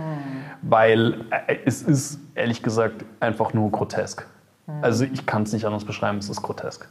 [0.63, 4.27] Weil äh, es ist ehrlich gesagt einfach nur grotesk.
[4.83, 6.89] Also ich kann es nicht anders beschreiben, es ist grotesk.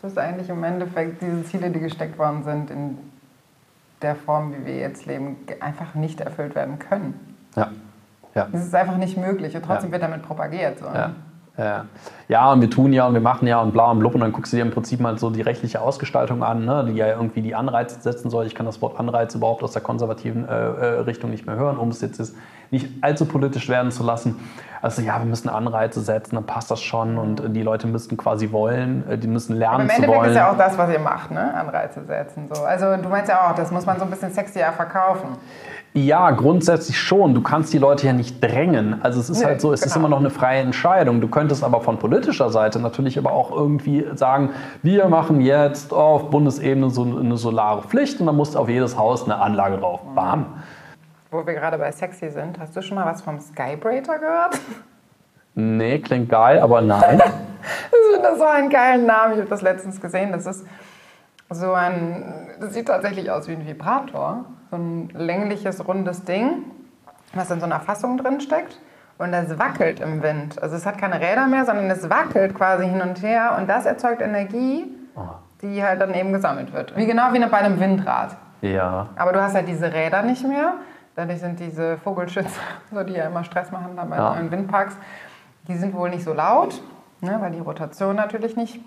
[0.00, 2.96] Das ist eigentlich im Endeffekt diese Ziele, die gesteckt worden sind, in
[4.00, 7.36] der Form, wie wir jetzt leben, einfach nicht erfüllt werden können.
[7.56, 7.70] Ja.
[8.38, 8.48] Ja.
[8.52, 10.78] Es ist einfach nicht möglich und trotzdem wird damit propagiert.
[10.78, 10.86] So.
[10.86, 11.10] Ja.
[12.28, 12.52] Ja.
[12.52, 14.52] und wir tun ja und wir machen ja und bla und blub und dann guckst
[14.52, 17.56] du dir im Prinzip mal so die rechtliche Ausgestaltung an, ne, die ja irgendwie die
[17.56, 18.46] Anreize setzen soll.
[18.46, 21.76] Ich kann das Wort Anreiz überhaupt aus der konservativen äh, äh, Richtung nicht mehr hören,
[21.76, 22.36] um es jetzt
[22.70, 24.36] nicht allzu politisch werden zu lassen.
[24.80, 28.52] Also ja, wir müssen Anreize setzen, dann passt das schon und die Leute müssten quasi
[28.52, 30.30] wollen, äh, die müssen Aber lernen im zu Endeffekt wollen.
[30.30, 31.54] ist ja auch das, was ihr macht, ne?
[31.54, 32.48] Anreize setzen.
[32.52, 32.62] So.
[32.62, 35.30] Also du meinst ja auch, das muss man so ein bisschen sexier verkaufen.
[35.94, 37.34] Ja, grundsätzlich schon.
[37.34, 39.02] Du kannst die Leute ja nicht drängen.
[39.02, 40.06] Also es ist Nee, halt so, es ist genau.
[40.06, 41.20] immer noch eine freie Entscheidung.
[41.20, 44.50] Du könntest aber von politischer Seite natürlich aber auch irgendwie sagen,
[44.82, 49.24] wir machen jetzt auf Bundesebene so eine solare Pflicht und dann muss auf jedes Haus
[49.24, 50.00] eine Anlage drauf.
[50.14, 50.46] Bam.
[51.30, 54.60] Wo wir gerade bei sexy sind, hast du schon mal was vom Skybrater gehört?
[55.54, 57.20] Nee, klingt geil, aber nein.
[58.22, 59.34] Das so einen geilen Namen.
[59.34, 60.32] Ich habe das letztens gesehen.
[60.32, 60.64] Das ist
[61.50, 64.44] so ein, das sieht tatsächlich aus wie ein Vibrator.
[64.70, 66.62] So ein längliches, rundes Ding,
[67.34, 68.78] was in so einer Fassung drin steckt.
[69.18, 70.62] Und das wackelt im Wind.
[70.62, 73.56] Also es hat keine Räder mehr, sondern es wackelt quasi hin und her.
[73.58, 74.86] Und das erzeugt Energie,
[75.60, 76.96] die halt dann eben gesammelt wird.
[76.96, 78.36] Wie genau wie bei einem Windrad.
[78.60, 79.08] ja.
[79.16, 80.74] Aber du hast halt diese Räder nicht mehr.
[81.16, 82.60] Dadurch sind diese Vogelschützer,
[82.92, 84.34] so die ja immer Stress machen da bei Ja.
[84.34, 84.96] neuen Windparks,
[85.66, 86.80] die sind wohl nicht so laut,
[87.20, 88.80] ne, weil die Rotation natürlich nicht,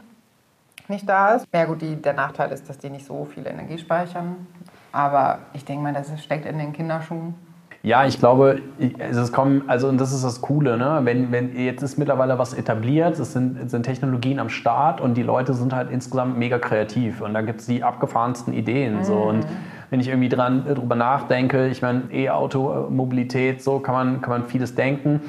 [0.88, 1.46] nicht da ist.
[1.54, 4.48] Ja gut, die, der Nachteil ist, dass die nicht so viel Energie speichern.
[4.92, 7.36] Aber ich denke mal, das steckt in den Kinderschuhen.
[7.84, 8.62] Ja, ich glaube,
[9.00, 11.00] es kommen, also und das ist das Coole, ne?
[11.04, 15.16] Wenn, wenn jetzt ist mittlerweile was etabliert, es sind, es sind Technologien am Start und
[15.16, 19.04] die Leute sind halt insgesamt mega kreativ und da gibt es die abgefahrensten Ideen.
[19.04, 19.16] So.
[19.16, 19.48] Und
[19.90, 24.30] wenn ich irgendwie dran drüber nachdenke, ich meine, E-Auto, äh, Mobilität, so kann man, kann
[24.30, 25.22] man vieles denken.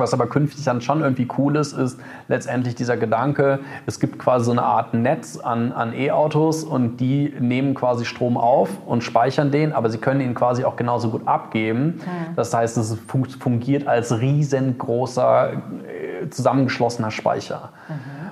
[0.00, 4.46] Was aber künftig dann schon irgendwie cool ist, ist letztendlich dieser Gedanke, es gibt quasi
[4.46, 9.50] so eine Art Netz an, an E-Autos und die nehmen quasi Strom auf und speichern
[9.50, 12.00] den, aber sie können ihn quasi auch genauso gut abgeben.
[12.36, 17.70] Das heißt, es fun- fungiert als riesengroßer äh, zusammengeschlossener Speicher.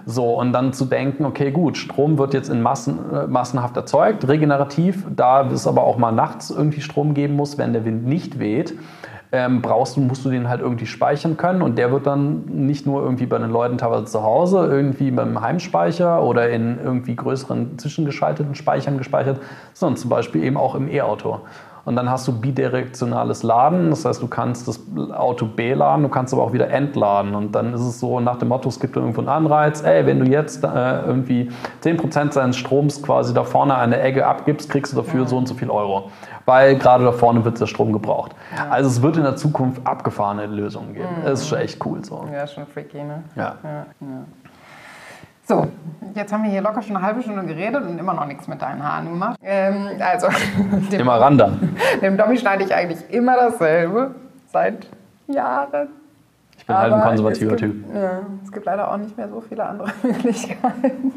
[0.06, 4.26] So, und dann zu denken, okay, gut, Strom wird jetzt in Massen, äh, massenhaft erzeugt,
[4.26, 8.38] regenerativ, da es aber auch mal nachts irgendwie Strom geben muss, wenn der Wind nicht
[8.38, 8.74] weht
[9.32, 12.86] ähm, brauchst du, musst du den halt irgendwie speichern können und der wird dann nicht
[12.86, 17.78] nur irgendwie bei den Leuten teilweise zu Hause, irgendwie beim Heimspeicher oder in irgendwie größeren
[17.78, 19.40] zwischengeschalteten Speichern gespeichert,
[19.74, 21.40] sondern zum Beispiel eben auch im E-Auto.
[21.88, 24.78] Und dann hast du bidirektionales Laden, das heißt, du kannst das
[25.10, 27.34] Auto beladen, du kannst aber auch wieder entladen.
[27.34, 30.20] Und dann ist es so nach dem Motto, es gibt irgendwo einen Anreiz, ey, wenn
[30.20, 31.48] du jetzt äh, irgendwie
[31.82, 35.48] 10% seines Stroms quasi da vorne an der Ecke abgibst, kriegst du dafür so und
[35.48, 36.10] so viel Euro.
[36.48, 38.34] Weil gerade da vorne wird der Strom gebraucht.
[38.70, 41.08] Also es wird in der Zukunft abgefahrene Lösungen geben.
[41.22, 42.26] Das ist schon echt cool so.
[42.32, 43.22] Ja, schon freaky, ne?
[43.36, 43.56] Ja.
[43.62, 44.24] Ja, ja.
[45.44, 45.66] So,
[46.14, 48.62] jetzt haben wir hier locker schon eine halbe Stunde geredet und immer noch nichts mit
[48.62, 49.38] deinen Haaren gemacht.
[49.42, 50.28] Ähm, also,
[50.90, 51.52] dem, Immer ran da.
[52.00, 54.14] dem Dommi schneide ich eigentlich immer dasselbe.
[54.50, 54.88] Seit
[55.26, 55.88] Jahren.
[56.68, 57.94] Ich bin halt ein Aber konservativer gibt, Typ.
[57.94, 61.12] Ja, es gibt leider auch nicht mehr so viele andere Möglichkeiten.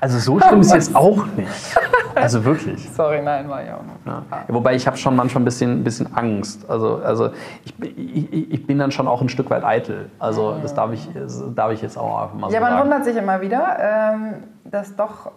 [0.00, 1.76] Also so schlimm ist jetzt auch nicht.
[2.14, 2.88] Also wirklich.
[2.94, 4.06] Sorry, nein, war ich auch nicht.
[4.06, 4.22] Ja.
[4.48, 6.70] Wobei ich habe schon manchmal ein bisschen, bisschen Angst.
[6.70, 7.32] Also, also
[7.66, 10.08] ich, ich, ich bin dann schon auch ein Stück weit eitel.
[10.18, 13.04] Also das darf ich, das darf ich jetzt auch einfach mal so Ja, man wundert
[13.04, 13.76] sich immer wieder,
[14.14, 15.32] ähm, dass doch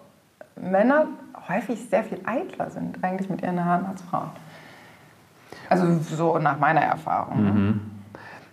[0.56, 1.08] Männer
[1.50, 4.30] häufig sehr viel eitler sind, eigentlich mit ihren Haaren als Frauen.
[5.70, 7.44] Also so nach meiner Erfahrung.
[7.44, 7.74] ne?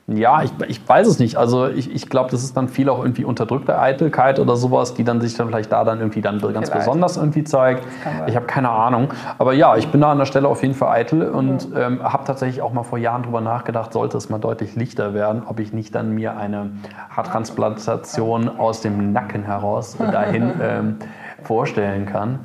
[0.07, 1.37] Ja, ich, ich weiß es nicht.
[1.37, 5.03] Also ich, ich glaube, das ist dann viel auch irgendwie unterdrückte Eitelkeit oder sowas, die
[5.03, 6.85] dann sich dann vielleicht da dann irgendwie dann ganz Vielleicht.
[6.87, 7.87] besonders irgendwie zeigt.
[8.27, 9.09] Ich habe keine Ahnung.
[9.39, 12.25] Aber ja, ich bin da an der Stelle auf jeden Fall eitel und ähm, habe
[12.25, 15.73] tatsächlich auch mal vor Jahren drüber nachgedacht, sollte es mal deutlich lichter werden, ob ich
[15.73, 16.71] nicht dann mir eine
[17.17, 20.97] Haartransplantation aus dem Nacken heraus dahin ähm,
[21.43, 22.41] vorstellen kann.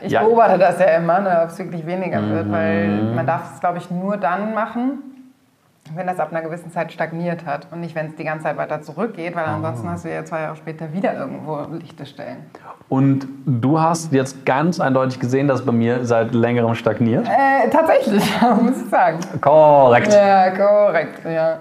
[0.00, 0.22] Ich Ja.
[0.22, 0.26] Mhm.
[0.28, 3.78] beobachte das ja immer, ne, ob es wirklich weniger wird, weil man darf es, glaube
[3.78, 5.11] ich, nur dann machen,
[5.94, 8.56] wenn das ab einer gewissen Zeit stagniert hat und nicht, wenn es die ganze Zeit
[8.56, 9.92] weiter zurückgeht, weil ansonsten Ah.
[9.92, 12.46] hast du ja zwei Jahre später wieder irgendwo lichte Stellen.
[12.88, 17.26] Und du hast jetzt ganz eindeutig gesehen, dass bei mir seit längerem stagniert.
[17.26, 18.22] Äh, tatsächlich,
[18.62, 19.18] muss ich sagen.
[19.40, 20.12] Korrekt.
[20.12, 21.58] Ja, korrekt, ja.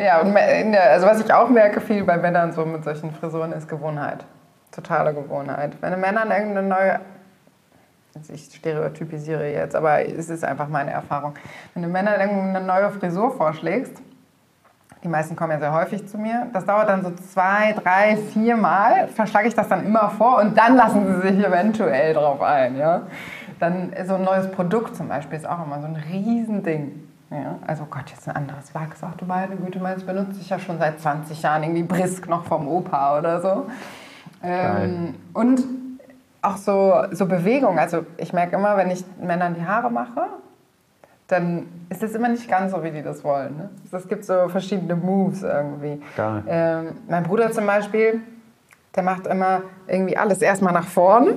[0.00, 3.10] Ja, me- in der- also was ich auch merke viel bei Männern so mit solchen
[3.12, 4.24] Frisuren ist Gewohnheit.
[4.72, 5.72] Totale Gewohnheit.
[5.80, 7.00] Wenn du Männern irgendeine neue,
[8.14, 11.34] also ich stereotypisiere jetzt, aber es ist einfach meine Erfahrung.
[11.74, 14.02] Wenn du Männern irgendeine neue Frisur vorschlägst,
[15.04, 16.48] die meisten kommen ja sehr häufig zu mir.
[16.52, 19.06] Das dauert dann so zwei, drei, vier Mal.
[19.08, 22.76] Verschlage ich das dann immer vor und dann lassen sie sich eventuell drauf ein.
[22.76, 23.02] Ja?
[23.60, 27.08] Dann so ein neues Produkt zum Beispiel ist auch immer so ein Riesending.
[27.30, 27.58] Ja?
[27.64, 28.98] Also Gott, jetzt ein anderes Wachs.
[29.02, 31.62] Ach du meine Güte, meins benutze ich ja schon seit 20 Jahren.
[31.62, 33.66] Irgendwie Brisk noch vom Opa oder so.
[34.42, 35.60] Ähm, und
[36.42, 37.78] auch so, so Bewegung.
[37.78, 40.26] Also ich merke immer, wenn ich Männern die Haare mache,
[41.26, 43.56] dann ist es immer nicht ganz so, wie die das wollen.
[43.56, 43.70] Ne?
[43.92, 46.00] Es gibt so verschiedene Moves irgendwie.
[46.16, 46.42] Geil.
[46.46, 48.22] Ähm, mein Bruder zum Beispiel,
[48.96, 51.34] der macht immer irgendwie alles erstmal nach vorne.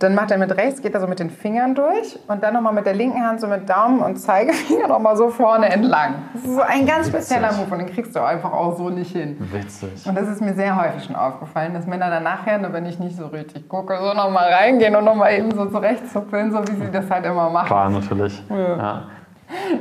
[0.00, 2.72] Dann macht er mit rechts, geht er so mit den Fingern durch und dann nochmal
[2.72, 6.14] mit der linken Hand so mit Daumen und Zeigefinger nochmal so vorne entlang.
[6.32, 9.12] Das ist so ein ganz spezieller Move und den kriegst du einfach auch so nicht
[9.12, 9.36] hin.
[9.52, 10.06] Witzig.
[10.06, 12.98] Und das ist mir sehr häufig schon aufgefallen, dass Männer dann nachher, nur wenn ich
[12.98, 16.90] nicht so richtig gucke, so nochmal reingehen und nochmal eben so zurechtzuppeln, so wie sie
[16.90, 17.66] das halt immer machen.
[17.66, 18.42] Klar, natürlich.
[18.48, 19.02] Ja.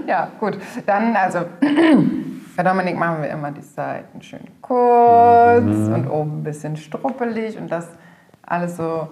[0.06, 0.58] Ja, gut.
[0.86, 1.40] Dann, also,
[2.58, 7.72] bei Dominik machen wir immer die Seiten schön kurz und oben ein bisschen struppelig und
[7.72, 7.88] das
[8.46, 9.08] alles so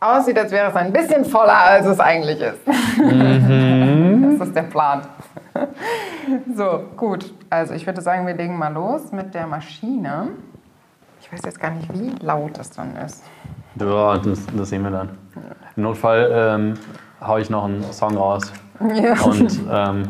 [0.00, 2.60] aussieht, als wäre es ein bisschen voller, als es eigentlich ist.
[2.66, 5.02] das ist der Plan.
[6.54, 7.32] so, gut.
[7.50, 10.28] Also, ich würde sagen, wir legen mal los mit der Maschine.
[11.20, 13.24] Ich weiß jetzt gar nicht, wie laut das dann ist.
[13.80, 15.10] Ja, das, das sehen wir dann.
[15.76, 16.74] Im Notfall ähm,
[17.20, 18.52] haue ich noch einen Song raus.
[18.94, 19.20] Ja.
[19.22, 20.02] Und ähm,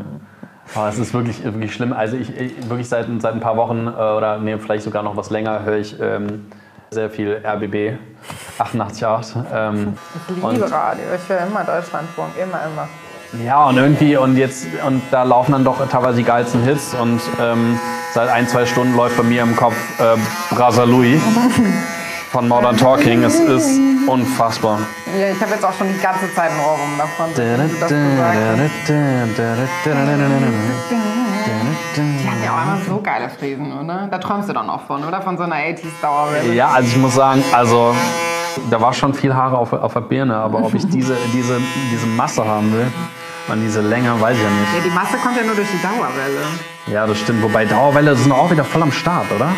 [0.75, 1.93] oh, es ist wirklich, wirklich schlimm.
[1.93, 5.17] Also ich, ich wirklich seit, seit ein paar Wochen äh, oder nee, vielleicht sogar noch
[5.17, 6.47] was länger höre ich ähm,
[6.91, 7.99] sehr viel RBB
[8.59, 9.45] 88.8.
[9.53, 11.05] Ähm, Ich liebe Radio.
[11.15, 12.31] Ich höre immer Deutschlandfunk.
[12.37, 12.89] Immer, immer.
[13.45, 17.21] ja, und irgendwie, und jetzt, und da laufen dann doch teilweise die geilsten Hits und
[17.41, 17.79] ähm,
[18.15, 20.17] seit ein, zwei Stunden läuft bei mir im Kopf äh,
[20.55, 21.21] Brasa Louis
[22.33, 23.25] von Modern Talking.
[23.25, 24.79] Es ist unfassbar.
[25.19, 27.27] Ja, ich habe jetzt auch schon die ganze Zeit einen Ohrwurm davon.
[31.97, 34.09] Die hat ja auch immer so geile Fräsen, oder?
[34.11, 35.23] Da träumst du dann auch von, oder?
[35.23, 36.53] Von so einer 80s-Dauerwelle.
[36.55, 37.95] Ja, also ich muss sagen, also
[38.71, 41.61] da war schon viel Haare auf, auf der Birne, aber ob ich diese, diese,
[41.93, 42.87] diese Masse haben will
[43.49, 44.87] und diese Länge, weiß ich ja Ja, nicht.
[44.87, 46.41] die Masse kommt ja nur durch die Dauerwelle.
[46.89, 47.43] Ja, das stimmt.
[47.43, 49.51] Wobei Dauerwelle sind auch wieder voll am Start, oder?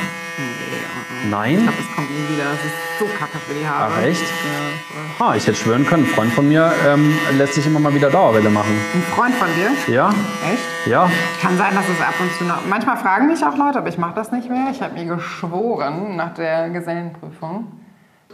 [1.24, 1.56] Ich Nein?
[1.62, 2.44] glaube, es kommt nie wieder.
[2.44, 3.92] Das ist so kacke für die Haare.
[3.98, 4.20] Ach, echt?
[4.22, 5.26] Ja.
[5.26, 8.08] Ah, ich hätte schwören können, ein Freund von mir ähm, lässt sich immer mal wieder
[8.08, 8.70] Dauerwelle machen.
[8.94, 9.92] Ein Freund von dir?
[9.92, 10.10] Ja?
[10.10, 10.86] Echt?
[10.86, 11.10] Ja?
[11.42, 12.64] Kann sein, dass es ab und zu noch.
[12.68, 14.68] Manchmal fragen mich auch Leute, aber ich mache das nicht mehr.
[14.70, 17.66] Ich habe mir geschworen nach der Gesellenprüfung,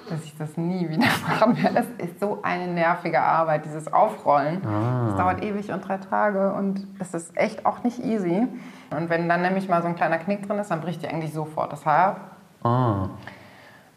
[0.08, 1.74] dass ich das nie wieder machen werde.
[1.76, 4.62] Das ist so eine nervige Arbeit, dieses Aufrollen.
[4.62, 8.46] Das dauert ewig und drei Tage und es ist echt auch nicht easy.
[8.96, 11.32] Und wenn dann nämlich mal so ein kleiner Knick drin ist, dann bricht dir eigentlich
[11.32, 12.20] sofort das Haar ab.
[12.62, 13.08] Ah.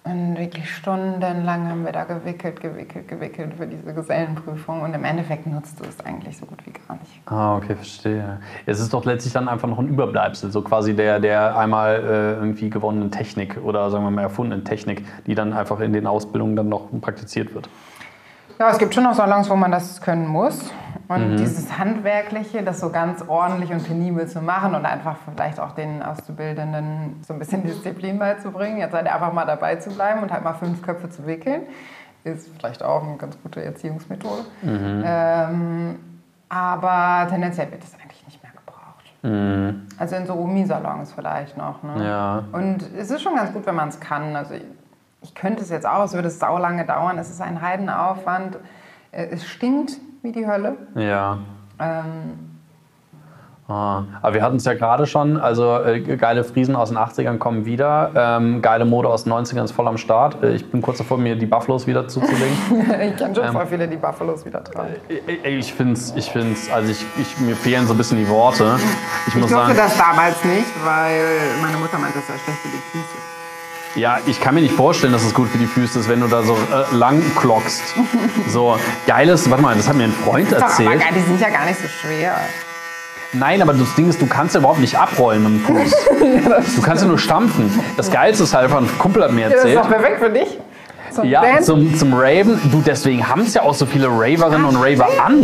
[0.10, 4.82] Und wirklich stundenlang haben wir da gewickelt, gewickelt, gewickelt für diese Gesellenprüfung.
[4.82, 7.22] Und im Endeffekt nutzt du es eigentlich so gut wie gar nicht.
[7.26, 8.40] Ah, okay, verstehe.
[8.66, 12.34] Es ist doch letztlich dann einfach noch ein Überbleibsel, so quasi der, der einmal äh,
[12.36, 16.56] irgendwie gewonnenen Technik oder sagen wir mal erfundenen Technik, die dann einfach in den Ausbildungen
[16.56, 17.70] dann noch praktiziert wird.
[18.60, 20.72] Ja, es gibt schon noch Salons, wo man das können muss.
[21.08, 25.72] Und dieses Handwerkliche, das so ganz ordentlich und penibel zu machen und einfach vielleicht auch
[25.72, 30.32] den Auszubildenden so ein bisschen Disziplin beizubringen, jetzt halt einfach mal dabei zu bleiben und
[30.32, 31.62] halt mal fünf Köpfe zu wickeln,
[32.26, 34.42] ist vielleicht auch eine ganz gute Erziehungsmethode.
[34.64, 36.00] Ähm,
[36.50, 39.06] aber tendenziell wird es eigentlich nicht mehr gebraucht.
[39.98, 41.84] Also in so Omi-Salons vielleicht noch.
[41.84, 42.06] Ne?
[42.06, 42.44] Ja.
[42.52, 44.36] Und es ist schon ganz gut, wenn man es kann.
[44.36, 44.56] Also
[45.22, 47.18] ich, könnte es jetzt auch, es würde sau lange dauern.
[47.18, 48.58] Es ist ein Heidenaufwand.
[49.12, 50.78] Äh, Es stinkt wie die Hölle.
[50.96, 51.40] Ja.
[51.80, 52.48] Ähm,
[53.70, 57.38] Ah, aber wir hatten es ja gerade schon, also äh, geile Friesen aus den 80ern
[57.38, 60.42] kommen wieder, ähm, geile Mode aus den 90ern ist voll am Start.
[60.42, 62.56] Äh, ich bin kurz davor, mir die Buffalos wieder zuzulegen.
[63.02, 63.52] ich kenne schon Ähm.
[63.52, 64.96] voll viele, die Buffalos wieder tragen.
[65.10, 68.30] ich ich finde es, ich find's, also ich, ich, mir fehlen so ein bisschen die
[68.30, 68.78] Worte.
[69.28, 71.20] Ich muss Ich durfte sagen, das damals nicht, weil
[71.62, 73.37] meine Mutter meinte, das sei schlecht für die Füße.
[73.96, 76.28] Ja, ich kann mir nicht vorstellen, dass es gut für die Füße ist, wenn du
[76.28, 77.82] da so äh, lang klockst.
[78.50, 81.02] So, geiles, warte mal, das hat mir ein Freund Doch, aber erzählt.
[81.16, 82.36] die sind ja gar nicht so schwer.
[83.34, 85.92] Nein, aber das Ding ist, du kannst ja überhaupt nicht abrollen mit dem Fuß.
[86.76, 87.70] Du kannst ja nur stampfen.
[87.98, 89.80] Das Geilste ist halt ein Kumpel hat mir Ja, das ist erzählt.
[89.80, 90.58] doch perfekt für dich.
[91.14, 92.60] Zum Ja, zum, zum Raven.
[92.72, 95.44] Du, deswegen haben es ja auch so viele Raverinnen und Raver an.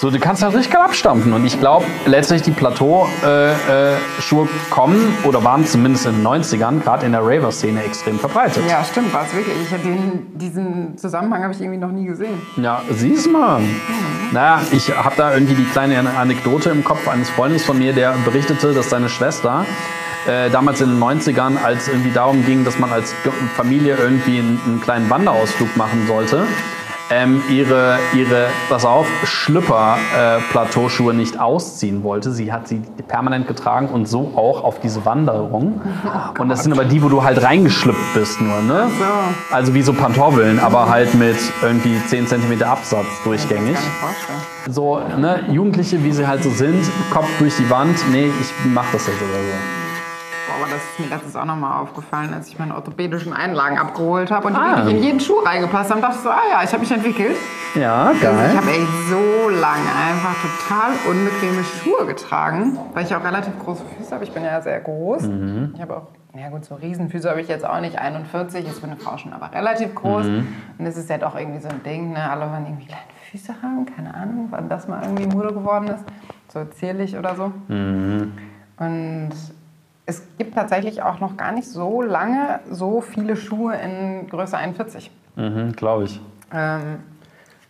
[0.00, 1.32] So, du kannst halt richtig geil abstampfen.
[1.32, 7.10] Und ich glaube, letztlich die Plateau-Schuhe kommen oder waren zumindest in den 90ern, gerade in
[7.10, 8.62] der Raver-Szene, extrem verbreitet.
[8.68, 9.56] Ja, stimmt, war es wirklich.
[9.60, 12.40] Ich, hab den, diesen Zusammenhang habe ich irgendwie noch nie gesehen.
[12.56, 13.60] Ja, siehst mal.
[14.30, 18.14] Naja, ich habe da irgendwie die kleine Anekdote im Kopf eines Freundes von mir, der
[18.24, 19.66] berichtete, dass seine Schwester
[20.28, 23.14] äh, damals in den 90ern, als irgendwie darum ging, dass man als
[23.56, 26.46] Familie irgendwie einen, einen kleinen Wanderausflug machen sollte,
[27.10, 32.32] ähm, ihre, ihre, pass auf, Schlüpper-Plateauschuhe nicht ausziehen wollte.
[32.32, 35.80] Sie hat sie permanent getragen und so auch auf diese Wanderung.
[36.38, 38.88] und das sind aber die, wo du halt reingeschlüpft bist nur, ne?
[38.98, 39.04] So.
[39.54, 43.76] Also wie so Pantoffeln, aber halt mit irgendwie 10 cm Absatz durchgängig.
[44.68, 47.96] So, ne, Jugendliche, wie sie halt so sind, Kopf durch die Wand.
[48.10, 49.87] Nee, ich mach das jetzt oder so.
[50.56, 54.46] Aber das ist mir letztens auch nochmal aufgefallen, als ich meine orthopädischen Einlagen abgeholt habe
[54.48, 54.76] und die Ah.
[54.78, 56.00] wirklich in jeden Schuh reingepasst haben.
[56.00, 57.36] dachte ich so, ah ja, ich habe mich entwickelt.
[57.74, 58.56] Ja, Also ich geil.
[58.56, 64.14] habe echt so lange einfach total unbequeme Schuhe getragen, weil ich auch relativ große Füße
[64.14, 64.24] habe.
[64.24, 65.22] Ich bin ja sehr groß.
[65.24, 65.72] Mhm.
[65.74, 67.98] Ich habe auch, ja gut, so Riesenfüße habe ich jetzt auch nicht.
[67.98, 70.24] 41 ist für eine Frau schon aber relativ groß.
[70.26, 70.48] Mhm.
[70.78, 72.30] Und es ist ja doch irgendwie so ein Ding, ne?
[72.30, 73.84] alle wollen irgendwie kleine Füße haben.
[73.94, 76.04] Keine Ahnung, wann das mal irgendwie Mode geworden ist.
[76.50, 77.52] So zierlich oder so.
[77.68, 78.32] Mhm.
[78.78, 79.30] Und
[80.08, 85.10] es gibt tatsächlich auch noch gar nicht so lange so viele Schuhe in Größe 41.
[85.36, 86.18] Mhm, Glaube ich.
[86.50, 87.00] Ähm,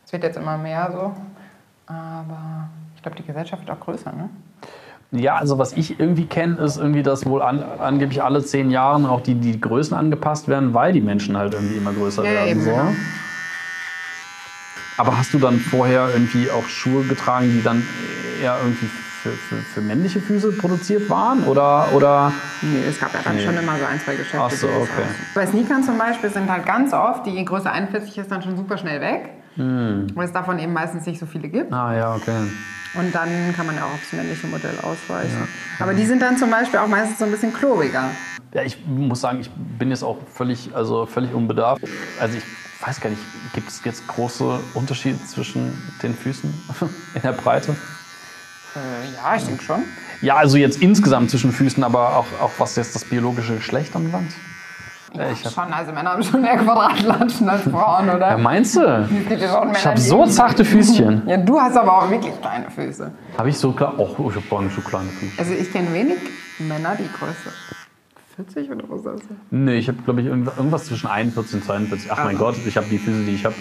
[0.06, 1.12] es wird jetzt immer mehr so,
[1.92, 4.30] aber ich glaube, die Gesellschaft wird auch größer, ne?
[5.10, 9.04] Ja, also was ich irgendwie kenne, ist irgendwie, dass wohl an, angeblich alle zehn Jahren
[9.04, 12.48] auch die, die Größen angepasst werden, weil die Menschen halt irgendwie immer größer Ja, werden.
[12.50, 12.70] eben, so.
[12.70, 12.92] ja.
[14.96, 17.82] Aber hast du dann vorher irgendwie auch Schuhe getragen, die dann
[18.42, 18.88] eher irgendwie
[19.28, 21.44] für, für, für männliche Füße produziert waren?
[21.44, 23.44] Oder, oder Nee, es gab ja dann Nee.
[23.44, 24.40] schon immer so ein, zwei Geschäfte.
[24.40, 25.04] Ach so, okay.
[25.34, 28.78] Bei Sneakern zum Beispiel sind halt ganz oft, die Größe 41 ist dann schon super
[28.78, 31.72] schnell weg, weil es davon eben meistens nicht so viele gibt.
[31.72, 32.48] ah ja, okay.
[32.94, 35.46] Und dann kann man ja auch aufs männliche Modell ausweichen.
[35.78, 38.04] Aber die sind dann zum Beispiel auch meistens so ein bisschen klobiger.
[38.54, 41.82] Ja, ich muss sagen, ich bin jetzt auch völlig, also völlig unbedarft.
[42.18, 42.44] Also ich
[42.86, 43.20] weiß gar nicht,
[43.52, 46.52] gibt es jetzt große Unterschiede zwischen den Füßen
[47.14, 47.76] in der Breite?
[48.78, 49.82] Äh, ja, ich denke schon.
[50.20, 54.32] Ja, also jetzt insgesamt zwischen Füßen, aber auch, auch was jetzt das biologische Geschlecht anbelangt.
[55.14, 55.72] Ja, ich hab- schon.
[55.72, 58.30] Also Männer haben schon mehr Quadratlatschen als Frauen, oder?
[58.30, 59.08] Ja, meinst du?
[59.30, 59.42] Ich
[59.86, 61.22] habe so zarte Füßchen.
[61.26, 63.10] Ja, du hast aber auch wirklich kleine Füße.
[63.38, 63.94] Habe ich so klar?
[63.96, 65.32] Oh, ich habe gar nicht so kleine Füße.
[65.38, 66.18] Also ich kenne wenig
[66.58, 67.52] Männer, die Größe
[68.36, 69.36] 40 oder was ist das?
[69.50, 72.12] Nee, ich habe, glaube ich, irgend- irgendwas zwischen 41 und 42.
[72.12, 73.54] Ach mein Gott, ich habe die Füße, die ich habe.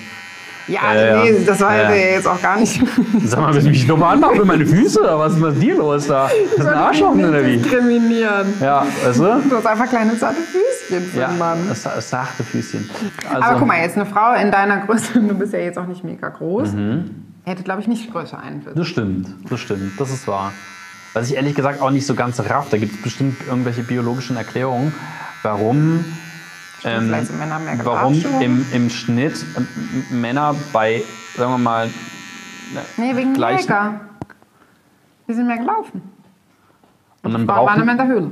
[0.68, 2.82] Ja, Ja, nee, das war Ja, jetzt auch gar nicht.
[3.26, 5.00] Sag mal, willst du mich nochmal anmachen mit meine Füße?
[5.00, 6.30] Oder was ist mit dir los da?
[6.58, 7.58] Das ist ein Arschloch oder wie?
[7.58, 8.54] diskriminieren.
[8.60, 9.42] Ja, weißt du?
[9.50, 11.58] Du hast einfach kleine zarte Füßchen für Ja, einen Mann.
[11.74, 12.90] sachte Füßchen.
[13.30, 15.88] Also, Aber guck mal, jetzt eine Frau in deiner Größe, du bist ja jetzt auch
[15.88, 17.12] nicht mega groß, Mhm.
[17.46, 18.74] hätte, glaube ich, nicht Größe 41.
[18.78, 20.52] Das stimmt, das stimmt, das ist wahr.
[21.14, 24.36] Was ich ehrlich gesagt auch nicht so ganz raff, da gibt es bestimmt irgendwelche biologischen
[24.38, 24.94] Erklärungen,
[25.44, 26.04] warum,
[26.84, 27.12] ähm,
[27.84, 31.02] warum im, im Schnitt m- Männer bei,
[31.36, 31.90] sagen wir mal,
[32.98, 34.02] Nee, wegen Gleich- Jäger.
[35.28, 36.02] Die sind mehr gelaufen.
[37.24, 38.32] und dann War waren brauchen, in der Höhle.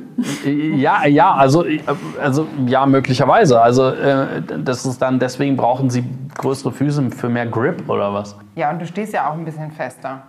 [0.78, 1.82] ja, ja, also, äh,
[2.22, 3.62] also ja, möglicherweise.
[3.62, 6.04] Also äh, das ist dann deswegen brauchen sie
[6.38, 8.36] größere Füße für mehr Grip oder was?
[8.56, 10.24] Ja, und du stehst ja auch ein bisschen fester.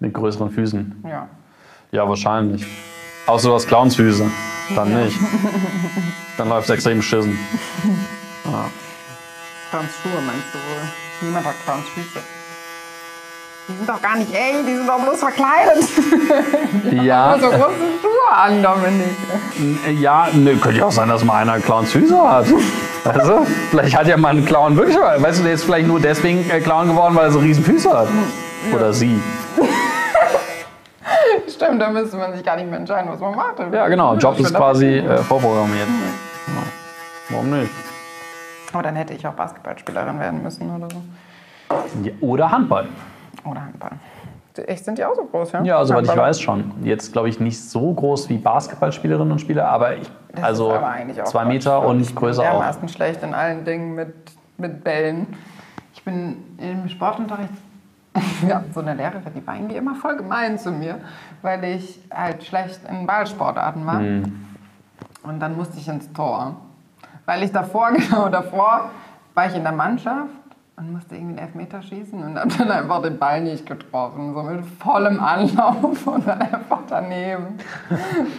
[0.00, 1.02] Mit größeren Füßen.
[1.08, 1.28] Ja.
[1.92, 2.66] Ja, wahrscheinlich.
[3.26, 4.30] Außer du hast Clownsfüße.
[4.74, 5.18] Dann nicht.
[6.36, 7.38] Dann läuft es extrem beschissen.
[9.70, 10.88] Clowns Schuhe meinst du wohl?
[11.22, 12.20] Niemand hat Clowns Füße.
[13.68, 15.88] Die sind doch gar nicht eng, die sind doch bloß verkleidet.
[16.90, 19.16] Ja, so große Schuhe an, Dominik.
[20.00, 22.46] ja, ne, könnte ja auch sein, dass mal einer Clownsfüße hat.
[22.50, 22.60] Du?
[23.70, 26.60] Vielleicht hat ja mal ein Clown wirklich, weißt du, der ist vielleicht nur deswegen äh,
[26.60, 28.08] Clown geworden, weil er so riesen Füße hat.
[28.74, 29.20] Oder sie.
[31.62, 33.58] Stimmt, da müsste man sich gar nicht mehr entscheiden, was man macht.
[33.72, 34.14] Ja, genau.
[34.16, 35.86] Job Ich ist bin quasi äh, vorprogrammiert.
[35.88, 36.62] Ja.
[37.30, 37.70] Warum nicht?
[38.72, 41.02] Aber dann hätte ich auch Basketballspielerin werden müssen oder so.
[42.02, 42.88] Ja, oder Handball.
[43.44, 43.90] Oder Handball.
[44.66, 45.62] Echt, sind die auch so groß, ja?
[45.62, 46.72] Ja, soweit ich Aber- weiß schon.
[46.82, 50.94] Jetzt glaube ich nicht so groß wie Basketballspielerinnen und Spieler, aber ich, Das also aber
[51.24, 51.44] zwei.
[51.46, 52.58] Meter und ich größer bin auch.
[52.58, 54.12] dermaßen schlecht in allen Dingen mit,
[54.58, 55.26] mit Bällen.
[55.94, 57.48] Ich bin im Sportunterricht,
[58.48, 61.00] ja, so eine Lehrerin, die war irgendwie immer voll gemein zu mir,
[61.40, 64.00] weil ich halt schlecht in Ballsportarten war.
[64.00, 64.46] Hm.
[65.22, 66.56] Und dann musste ich ins Tor.
[67.24, 68.90] Weil ich davor, genau davor,
[69.34, 70.30] war ich in der Mannschaft
[70.82, 74.34] und musste irgendwie einen Elfmeter schießen und habe dann einfach den Ball nicht getroffen.
[74.34, 77.58] So mit vollem Anlauf und dann einfach daneben.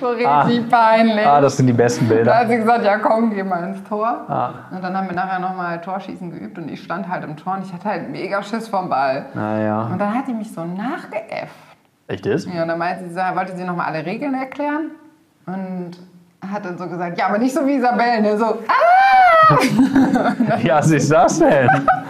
[0.01, 1.25] So richtig peinlich.
[1.25, 2.35] Ah, das sind die besten Da Bilder.
[2.39, 4.07] hat sie gesagt, ja komm, geh mal ins Tor.
[4.27, 4.51] Ah.
[4.71, 7.65] Und dann haben wir nachher nochmal Torschießen geübt und ich stand halt im Tor und
[7.65, 9.27] ich hatte halt mega Schiss vom Ball.
[9.33, 9.83] Naja.
[9.83, 11.53] Und dann hat die mich so nachgeäfft.
[12.07, 12.53] Echt ist?
[12.53, 14.91] Ja, und dann meinte sie, wollte sie nochmal alle Regeln erklären
[15.45, 15.91] und
[16.51, 18.37] hat dann so gesagt, ja, aber nicht so wie Isabelle, ne?
[18.37, 19.57] so, ah,
[20.63, 21.67] Ja, was ist das denn?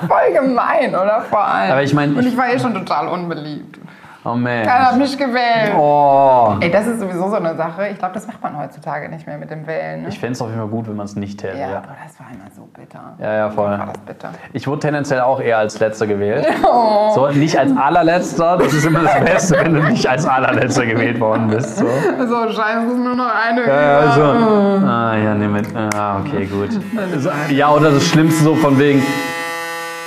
[0.08, 1.22] voll gemein, oder?
[1.30, 1.72] Vor allem.
[1.72, 3.80] Aber ich mein, und ich- ich war eh schon total unbeliebt.
[4.26, 4.64] Oh man.
[4.64, 5.74] Keiner hat mich gewählt.
[5.78, 6.54] Oh.
[6.62, 7.90] Ey, das ist sowieso so eine Sache.
[7.90, 10.04] Ich glaube, das macht man heutzutage nicht mehr mit dem Wählen.
[10.04, 10.08] Ne?
[10.10, 11.58] Ich fände es auf jeden Fall gut, wenn man es nicht täte.
[11.58, 11.78] ja, Ja.
[11.80, 13.16] aber das war immer so bitter.
[13.20, 13.70] ja, ja, voll.
[13.72, 14.30] War das bitter.
[14.54, 16.46] Ich wurde tendenziell auch eher als Letzter gewählt.
[16.66, 17.12] Oh.
[17.14, 18.58] So, nicht als allerletzter.
[18.58, 21.78] Das ist immer das Beste, wenn du nicht als allerletzter gewählt worden bist.
[21.78, 21.86] So.
[21.86, 23.68] So, scheiße, es ist nur noch eine.
[23.68, 24.22] Ja, ja, so.
[24.88, 25.68] Ah, ja, nee, mit.
[25.96, 26.70] Ah, okay, gut.
[27.50, 29.04] Ja, oder das Schlimmste so von wegen.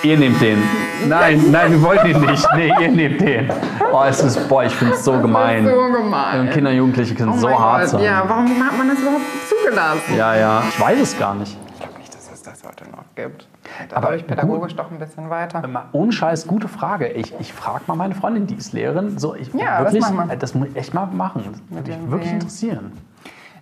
[0.06, 0.62] Ihr nehmt den.
[1.08, 2.46] Nein, nein, wir wollen ihn nicht.
[2.54, 3.50] Nee, ihr nehmt den.
[3.92, 5.64] Oh, es ist, boah, ich finde es so gemein.
[5.66, 6.40] So gemein.
[6.40, 8.02] Und Kinder, Jugendliche können Oh so mein hart Gott, sein.
[8.02, 10.16] Ja, warum hat man das überhaupt zugelassen?
[10.16, 10.62] ja, ja.
[10.68, 11.58] Ich weiß es gar nicht.
[11.72, 13.48] Ich glaube nicht, dass es das heute noch gibt.
[13.88, 15.60] Da Aber ich pädagogisch doch ein bisschen weiter.
[15.90, 17.08] Ohne Scheiß, gute Frage.
[17.08, 19.18] Ich, ich frage mal meine Freundin, die ist Lehrerin.
[19.18, 20.32] So, ich, Ja, das wirklich, wir.
[20.32, 21.42] äh, das muss ich echt mal machen.
[21.70, 22.92] Das würde mich wirklich interessieren.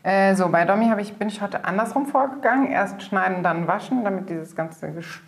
[0.02, 2.66] Äh, so, bei Domi ich, bin ich heute andersrum vorgegangen.
[2.70, 5.22] Erst schneiden, dann waschen, damit dieses ganze Gestrüpp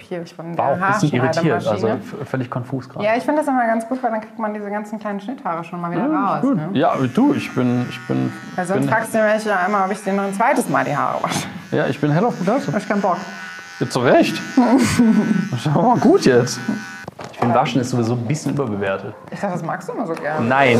[0.00, 1.66] hier von War auch ein bisschen irritiert.
[1.66, 1.88] Also
[2.24, 3.04] völlig konfus gerade.
[3.04, 5.62] ja, ich finde das immer ganz gut, weil dann kriegt man diese ganzen kleinen Schnitthaare
[5.64, 6.42] schon mal wieder raus.
[6.42, 6.70] Ne?
[6.72, 7.86] Ja, du, ich bin.
[7.88, 10.34] Ich bin, Weil sonst bin fragst du mich ja einmal, ob ich dir noch ein
[10.34, 11.46] zweites Mal die Haare wasche.
[11.70, 12.74] ja, ich bin hell auf begeistert.
[12.74, 13.18] Hab ich keinen Bock.
[13.78, 14.40] Ja, zu Recht.
[15.72, 16.58] Aber mal gut jetzt.
[17.32, 19.14] Ich finde, Waschen ist sowieso ein bisschen überbewertet.
[19.30, 20.46] Ich dachte, das magst du immer so gerne.
[20.46, 20.78] Nein.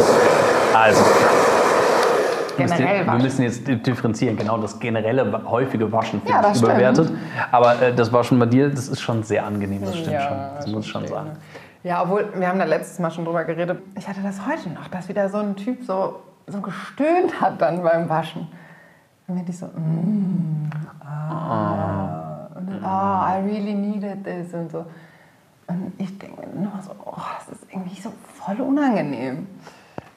[0.75, 1.03] Also,
[2.61, 3.23] wir müssen, Generell wir waschen.
[3.23, 4.37] müssen jetzt di- differenzieren.
[4.37, 7.13] Genau, das generelle, häufige Waschen finde Ja, ich das stimmt.
[7.53, 9.83] Aber äh, das Waschen bei dir, das ist schon sehr angenehm.
[9.83, 10.37] Das stimmt Ja, schon.
[10.57, 11.31] Das muss ich schon sagen.
[11.83, 13.79] Ja, obwohl, wir haben da letztes Mal schon drüber geredet.
[13.97, 17.83] Ich hatte das heute noch, dass wieder so ein Typ so, so gestöhnt hat dann
[17.83, 18.47] beim Waschen.
[19.27, 20.71] Und mir die so, mm,
[21.05, 24.85] ah, und dann, oh, I really needed this und so.
[25.69, 28.13] Und ich denke mir nur so, oh, das ist irgendwie so
[28.45, 29.47] voll unangenehm.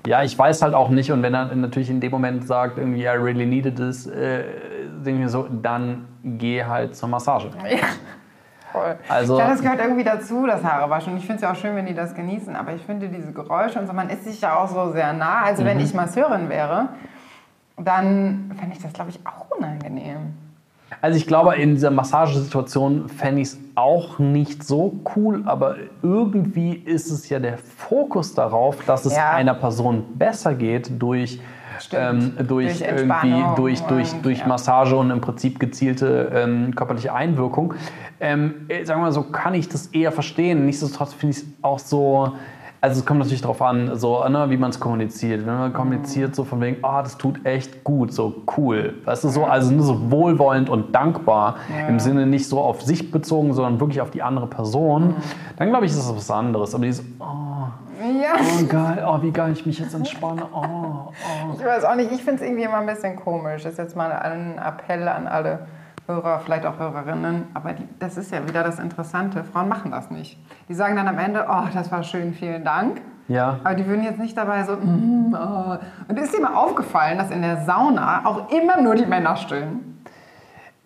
[0.06, 1.12] Ja, ich weiß halt auch nicht.
[1.12, 4.44] Und wenn er natürlich in dem Moment sagt, irgendwie, I really needed this, äh,
[4.84, 7.50] denke ich mir so, dann geh halt zur Massage.
[7.70, 7.78] Ja,
[8.72, 8.96] voll.
[9.08, 11.14] Also- ja, das gehört irgendwie dazu, das Haarewaschen.
[11.14, 12.56] Und ich finde es ja auch schön, wenn die das genießen.
[12.56, 15.44] Aber ich finde diese Geräusche und so, man ist sich ja auch so sehr nah.
[15.44, 15.68] Also Mhm.
[15.68, 16.90] wenn ich Masseurin wäre,
[17.78, 20.34] dann fände ich das, glaube ich, auch unangenehm.
[21.04, 26.76] Also ich glaube, in dieser Massagesituation fände ich es auch nicht so cool, aber irgendwie
[26.76, 29.32] ist es ja der Fokus darauf, dass es Ja.
[29.32, 31.42] einer Person besser geht durch,
[31.92, 34.48] ähm, durch, Durch irgendwie durch, durch, durch ja.
[34.48, 37.74] Massage und im Prinzip gezielte ähm, körperliche Einwirkung.
[38.22, 40.66] Ähm, äh, sagen wir mal so, kann ich das eher verstehen.
[40.66, 42.32] Nichtsdestotrotz finde ich es auch so.
[42.84, 45.46] Also es kommt natürlich darauf an, so, ne, wie man es kommuniziert.
[45.46, 48.96] Wenn man kommuniziert so von wegen, ah, das tut echt gut, so cool.
[49.06, 51.56] Weißt du, so, also nur so wohlwollend und dankbar.
[51.88, 55.16] Im Sinne nicht so auf sich bezogen, sondern wirklich auf die andere Person.
[55.56, 56.76] Dann glaube ich, ist das was anderes.
[56.76, 57.24] Aber dieses, oh,
[58.04, 60.42] Ja, oh geil, oh, wie geil ich mich jetzt entspanne.
[60.54, 61.56] Oh, oh.
[61.58, 62.12] ich weiß auch nicht.
[62.12, 63.64] Ich finde es irgendwie immer ein bisschen komisch.
[63.64, 65.68] Das ist jetzt mal ein Appell an alle
[66.06, 67.48] Hörer, vielleicht auch Hörerinnen.
[67.54, 69.44] Aber die, das ist ja wieder das Interessante.
[69.44, 70.38] Frauen machen das nicht.
[70.68, 73.02] Die sagen dann am Ende, oh, das war schön, vielen Dank.
[73.28, 73.60] Ja.
[73.64, 75.78] Aber die würden jetzt nicht dabei so, mm, oh.
[76.08, 80.04] Und ist dir mal aufgefallen, dass in der Sauna auch immer nur die Männer stöhnen?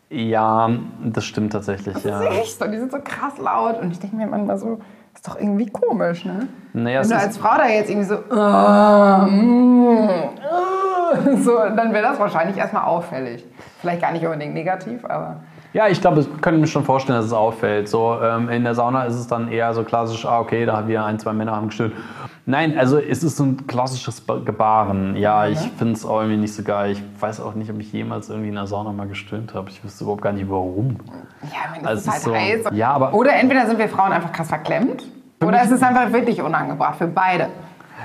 [0.10, 0.70] Ja,
[1.04, 2.22] das stimmt tatsächlich, ja.
[2.22, 3.80] Das ist echt so, die sind so krass laut.
[3.82, 4.80] Und ich denke mir manchmal so,
[5.16, 6.48] ist doch irgendwie komisch, ne?
[6.74, 10.10] Naja, Wenn du als Frau da jetzt irgendwie so, ah, mm,
[10.44, 10.77] ah,
[11.44, 13.46] so dann wäre das wahrscheinlich erstmal auffällig.
[13.82, 15.38] Vielleicht gar nicht unbedingt negativ, aber
[15.74, 17.88] Ja, ich glaube, ich könnte mir schon vorstellen, dass es auffällt.
[17.90, 20.88] So, ähm, in der Sauna ist es dann eher so klassisch, ah, okay, da haben
[20.88, 21.94] wir ein, zwei Männer haben gestöhnt.
[22.50, 25.18] Nein, also es ist so ein klassisches Ba- Gebaren.
[25.18, 26.92] Ja, ich finde es auch irgendwie nicht so geil.
[26.94, 29.70] Ich weiß auch nicht, ob ich jemals irgendwie in der Sauna mal gestöhnt habe.
[29.70, 30.98] Ich wüsste überhaupt gar nicht, warum.
[31.44, 32.78] ja, meine, Also es ist halt ist so- heiß.
[32.78, 35.04] Ja, aber- Oder entweder sind wir Frauen einfach krass verklemmt,
[35.44, 37.50] oder es ist einfach wirklich unangebracht für beide.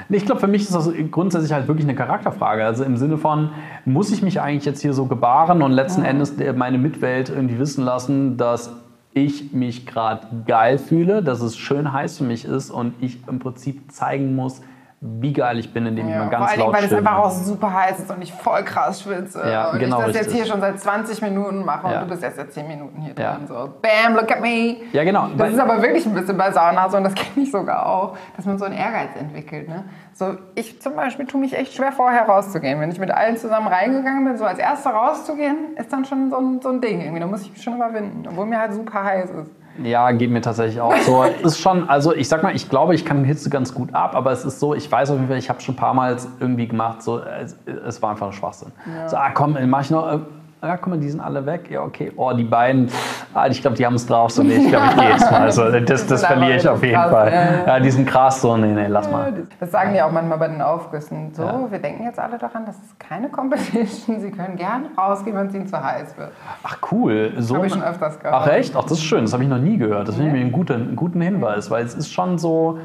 [0.08, 2.64] Ich glaube, für mich ist das grundsätzlich halt wirklich eine Charakterfrage.
[2.64, 3.50] Also im Sinne von,
[3.84, 7.58] muss ich mich eigentlich jetzt hier so gebaren und letzten Endes der- meine Mitwelt irgendwie
[7.58, 8.72] wissen lassen, dass
[9.14, 13.38] ich mich gerade geil fühle, dass es schön heiß für mich ist und ich im
[13.38, 14.62] Prinzip zeigen muss,
[15.04, 16.92] wie geil ich bin, indem ich Ja, mal vor ganz allen Dingen, laut weil es
[16.94, 19.42] einfach auch super heiß ist und ich voll krass schwitze.
[19.44, 20.42] Ja, und genau, ich das jetzt richtig.
[20.44, 21.98] hier schon seit 20 Minuten mache Ja.
[21.98, 23.34] und du bist erst seit 10 Minuten hier Ja.
[23.34, 23.48] drin.
[23.48, 24.76] So, bam, look at me.
[24.92, 25.26] Ja, genau.
[25.36, 27.84] Das Weil- ist aber wirklich ein bisschen bei Sauna so und das kenne ich sogar
[27.86, 29.68] auch, dass man so einen Ehrgeiz entwickelt.
[29.68, 29.82] Ne?
[30.12, 32.78] So, ich zum Beispiel tue mich echt schwer vorher rauszugehen.
[32.80, 36.36] Wenn ich mit allen zusammen reingegangen bin, so als Erster rauszugehen, ist dann schon so
[36.36, 37.18] ein, so ein Ding irgendwie.
[37.18, 39.50] Da muss ich mich schon überwinden, obwohl mir halt super heiß ist.
[39.82, 41.24] Ja, geht mir tatsächlich auch so.
[41.24, 44.30] ist schon, also ich sag mal, ich glaube, ich kann Hitze ganz gut ab, aber
[44.30, 46.68] es ist so, ich weiß auf jeden Fall, ich habe schon ein paar Mal irgendwie
[46.68, 47.56] gemacht, so, es,
[47.86, 48.72] es war einfach ein Schwachsinn.
[49.06, 50.18] So, ah komm, mach ich noch, äh,
[50.62, 51.68] ja, guck mal, die sind alle weg.
[51.70, 52.12] Ja, okay.
[52.16, 52.88] Oh, die beiden,
[53.34, 54.30] ah, ich glaube, die haben es drauf.
[54.30, 55.40] So, nee, ich glaube, ich gehe jetzt mal.
[55.42, 57.64] Also, das, das verliere ich auf jeden krass, Fall.
[57.66, 58.40] ja, die sind krass.
[58.40, 59.32] So, nee, nee, lass mal.
[59.58, 61.32] Das sagen die auch manchmal bei den Aufgüssen.
[61.34, 61.66] So, Ja.
[61.70, 64.20] wir denken jetzt alle daran, das ist keine Competition.
[64.20, 66.30] Sie können gerne rausgehen, wenn es ihnen zu heiß wird.
[66.62, 67.32] Ach, cool.
[67.38, 68.34] So Habe ich schon öfters gehört.
[68.42, 68.76] Ach echt?
[68.76, 69.22] Ach, das ist schön.
[69.22, 70.06] Das habe ich noch nie gehört.
[70.06, 72.78] Das finde ich mir einen guten, einen guten Hinweis, weil es ist schon so.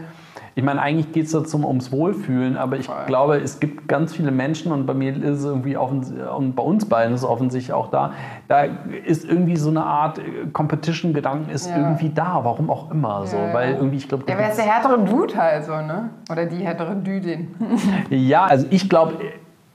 [0.58, 4.32] Ich meine, eigentlich geht es dazu ums Wohlfühlen, aber ich glaube, es gibt ganz viele
[4.32, 7.74] Menschen und bei mir ist es irgendwie offens- und bei uns beiden ist es offensichtlich
[7.74, 8.14] auch da.
[8.47, 8.64] Da
[9.05, 11.78] ist irgendwie so eine Art äh, Competition-Gedanken ist Ja.
[11.78, 13.53] irgendwie da, warum auch immer so, Ja, ja.
[13.53, 16.10] weil irgendwie ich glaube, Ja, wer ist der härtere Dude halt so, ne?
[16.32, 17.53] Oder die härtere Düdin.
[18.10, 19.14] Ja, also ich glaube,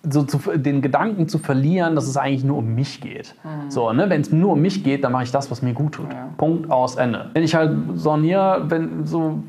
[0.08, 3.34] so zu, den Gedanken zu verlieren, dass es eigentlich nur um mich geht.
[3.68, 4.10] So, ne?
[4.10, 6.12] Wenn es nur um mich geht, dann mache ich das, was mir gut tut.
[6.12, 6.28] Ja.
[6.36, 7.30] Punkt aus Ende.
[7.34, 9.42] Wenn ich halt soniere, wenn so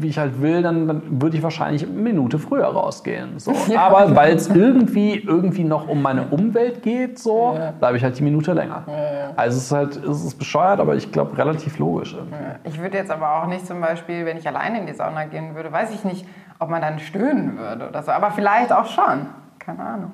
[0.00, 3.38] wie ich halt will, dann, dann würde ich wahrscheinlich eine Minute früher rausgehen.
[3.38, 3.52] So.
[3.68, 3.80] Ja.
[3.88, 7.72] Aber weil es irgendwie, irgendwie noch um meine Umwelt geht, so, Ja.
[7.72, 8.84] bleibe ich halt die Minute länger.
[9.36, 12.16] Also es ist halt, es ist bescheuert, aber ich glaube relativ logisch.
[12.64, 15.54] Ich würde jetzt aber auch nicht zum Beispiel, wenn ich alleine in die Sauna gehen
[15.56, 16.24] würde, weiß ich nicht,
[16.60, 18.12] ob man dann stöhnen würde oder so.
[18.12, 19.26] Aber vielleicht auch schon.
[19.68, 20.12] Keine Ahnung.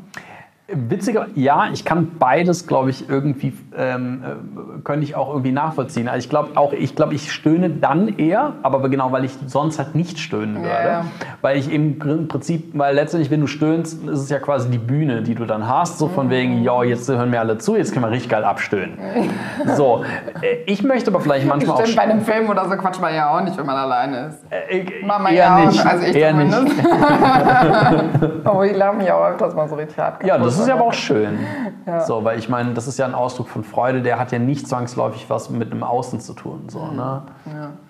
[0.67, 6.09] Witziger, ja, ich kann beides, glaube ich, irgendwie, ähm, äh, könnte ich auch irgendwie nachvollziehen.
[6.09, 9.79] Also ich glaube auch, ich glaube, ich stöhne dann eher, aber genau, weil ich sonst
[9.79, 10.69] halt nicht stöhnen würde.
[10.69, 11.05] ja.
[11.43, 14.79] Weil ich im Gr- Prinzip, weil letztendlich, wenn du stöhnst, ist es ja quasi die
[14.79, 17.93] Bühne, die du dann hast, so von wegen, ja, jetzt hören wir alle zu, jetzt
[17.93, 18.97] können wir richtig geil abstöhnen.
[19.77, 20.03] so,
[20.41, 22.03] äh, ich möchte aber vielleicht manchmal Stimmt, auch...
[22.03, 24.39] bei einem Film oder so quatscht man ja auch nicht, wenn man alleine ist.
[24.51, 26.51] Äh, Mama eher ja auch, nicht, also ich eher nicht.
[26.55, 26.87] zumindest.
[28.45, 30.25] Aber ich lache mich auch öfters mal so richtig hart.
[30.25, 31.39] Ja, das ist ja aber auch schön.
[32.07, 34.67] So, weil ich meine, das ist ja ein Ausdruck von Freude, der hat ja nicht
[34.67, 36.65] zwangsläufig was mit dem Außen zu tun.
[36.69, 37.23] So, ne?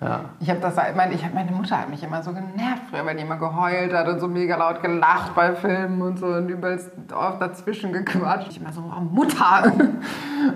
[0.01, 0.21] ja.
[0.41, 3.15] Ich habe das, meine, ich hab, meine Mutter hat mich immer so genervt früher, weil
[3.15, 6.91] die immer geheult hat und so mega laut gelacht bei Filmen und so und übelst
[7.13, 8.49] oft dazwischen gequatscht.
[8.51, 9.71] Ich immer so, oh Mutter!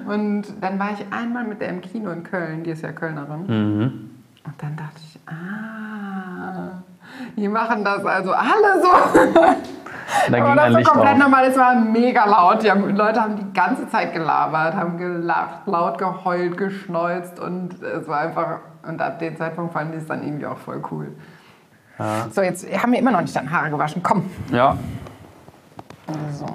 [0.07, 3.47] Und dann war ich einmal mit der im Kino in Köln, die ist ja Kölnerin.
[3.47, 4.09] Mhm.
[4.45, 6.83] Und dann dachte ich, ah,
[7.35, 9.29] die machen das also alle so.
[10.29, 11.19] Da ging ein Licht komplett auf.
[11.19, 12.63] normal, es war mega laut.
[12.63, 18.07] Die haben, Leute haben die ganze Zeit gelabert, haben gelacht, laut geheult, geschneuzt und es
[18.07, 21.15] war einfach, und ab dem Zeitpunkt fanden die es dann irgendwie auch voll cool.
[22.31, 24.01] So, jetzt haben wir immer noch nicht deine Haare gewaschen.
[24.01, 24.29] Komm.
[24.51, 24.77] Ja,
[26.31, 26.45] So.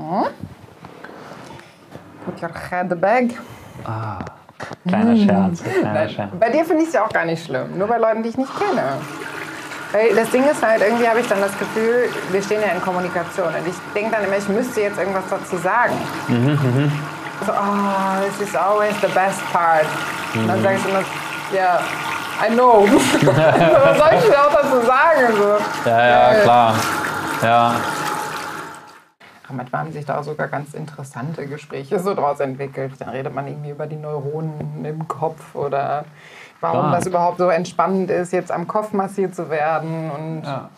[2.24, 3.28] Put your head bag.
[4.88, 5.62] kleiner Scherz.
[5.62, 6.30] Kleiner Scherz.
[6.40, 7.76] Bei dir finde ich es ja auch gar nicht schlimm.
[7.78, 8.82] Nur bei Leuten, die ich nicht kenne.
[9.94, 12.80] Weil das Ding ist halt, irgendwie habe ich dann das Gefühl, wir stehen ja in
[12.80, 13.46] Kommunikation.
[13.46, 15.94] Und ich denke dann immer, ich müsste jetzt irgendwas dazu sagen.
[17.46, 19.86] So, oh, this is always the best part.
[20.34, 21.04] Und dann sage ich immer,
[21.54, 21.80] ja,
[22.44, 22.88] I know.
[23.22, 25.36] Was soll ich denn auch dazu sagen?
[25.38, 25.88] So.
[25.88, 26.74] Ja, ja, klar.
[27.40, 27.74] Ja.
[29.46, 32.94] Aber manchmal haben sich da sogar ganz interessante Gespräche so draus entwickelt.
[32.98, 36.04] Dann redet man irgendwie über die Neuronen im Kopf oder
[36.64, 40.10] warum das überhaupt so entspannend ist, jetzt am Kopf massiert zu werden.
[40.10, 40.68] Und Ja.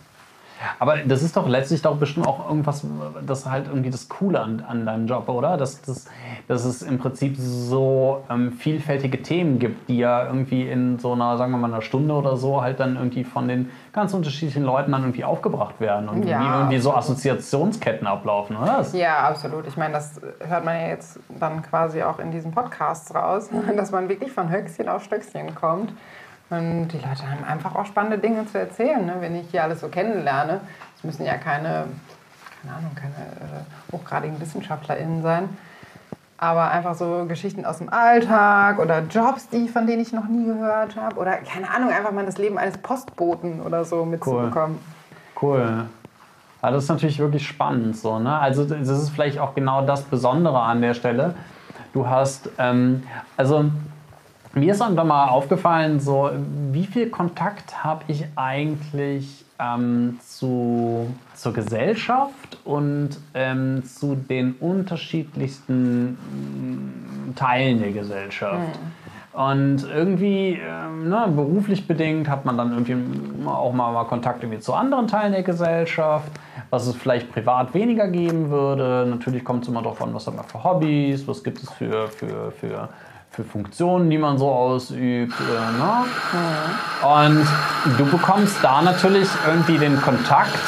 [0.78, 2.84] Aber das ist doch letztlich doch bestimmt auch irgendwas,
[3.26, 5.56] das ist halt irgendwie das Coole an, an deinem Job, oder?
[5.56, 6.06] Dass, dass,
[6.48, 11.36] dass es im Prinzip so ähm, vielfältige Themen gibt, die ja irgendwie in so einer,
[11.36, 14.92] sagen wir mal, einer Stunde oder so halt dann irgendwie von den ganz unterschiedlichen Leuten
[14.92, 16.40] dann irgendwie aufgebracht werden und Ja.
[16.40, 18.84] wie irgendwie so Assoziationsketten ablaufen, oder?
[18.92, 19.66] Ja, absolut.
[19.66, 23.90] Ich meine, das hört man ja jetzt dann quasi auch in diesen Podcasts raus, dass
[23.90, 25.92] man wirklich von Höchstchen auf Stöckchen kommt.
[26.48, 29.16] Und die Leute haben einfach auch spannende Dinge zu erzählen, ne?
[29.20, 30.60] wenn ich hier alles so kennenlerne.
[30.96, 31.86] Es müssen ja keine,
[32.62, 35.48] keine Ahnung, keine äh, hochgradigen WissenschaftlerInnen sein.
[36.38, 40.44] Aber einfach so Geschichten aus dem Alltag oder Jobs, die, von denen ich noch nie
[40.44, 41.16] gehört habe.
[41.16, 44.78] Oder keine Ahnung, einfach mal das Leben eines Postboten oder so mitzubekommen.
[45.40, 45.86] Cool.
[46.62, 48.38] Ja, das ist natürlich wirklich spannend so, ne?
[48.38, 51.34] Also das ist vielleicht auch genau das Besondere an der Stelle.
[51.92, 53.04] Du hast, ähm,
[53.36, 53.70] also
[54.56, 56.30] mir ist irgendwann mal aufgefallen, so
[56.72, 66.12] wie viel Kontakt habe ich eigentlich ähm, zu, zur Gesellschaft und ähm, zu den unterschiedlichsten
[66.12, 68.78] mm, Teilen der Gesellschaft.
[69.36, 72.96] Und irgendwie, ähm, ne, beruflich bedingt, hat man dann irgendwie
[73.46, 76.32] auch mal, mal Kontakt irgendwie zu anderen Teilen der Gesellschaft,
[76.70, 79.06] was es vielleicht privat weniger geben würde.
[79.06, 82.08] Natürlich kommt es immer darauf an, was hat man für Hobbys, was gibt es für,
[82.08, 82.88] für, für,
[83.36, 85.34] für Funktionen, die man so ausübt.
[85.38, 86.04] Äh, ne?
[87.04, 87.46] Und
[87.98, 90.58] du bekommst da natürlich irgendwie den Kontakt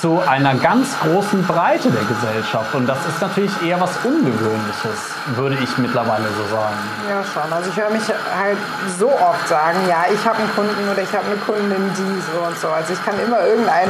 [0.00, 2.72] zu einer ganz großen Breite der Gesellschaft.
[2.74, 6.76] Und das ist natürlich eher was Ungewöhnliches, würde ich mittlerweile so sagen.
[7.08, 7.52] Ja, schon.
[7.52, 8.58] Also ich höre mich halt
[8.98, 12.46] so oft sagen, ja, ich habe einen Kunden oder ich habe eine Kundin, die so
[12.46, 12.68] und so.
[12.68, 13.88] Also ich kann immer irgendein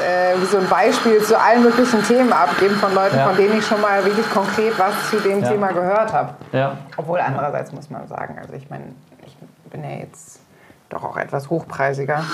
[0.00, 3.28] äh, so ein Beispiel zu allen möglichen Themen abgeben von Leuten, Ja.
[3.28, 5.48] von denen ich schon mal wirklich konkret was zu dem Ja.
[5.50, 6.34] Thema gehört habe.
[6.52, 6.76] Ja.
[6.96, 8.84] Obwohl andererseits muss man sagen, also ich meine,
[9.26, 9.36] ich
[9.70, 10.40] bin ja jetzt
[10.88, 12.24] doch auch etwas hochpreisiger.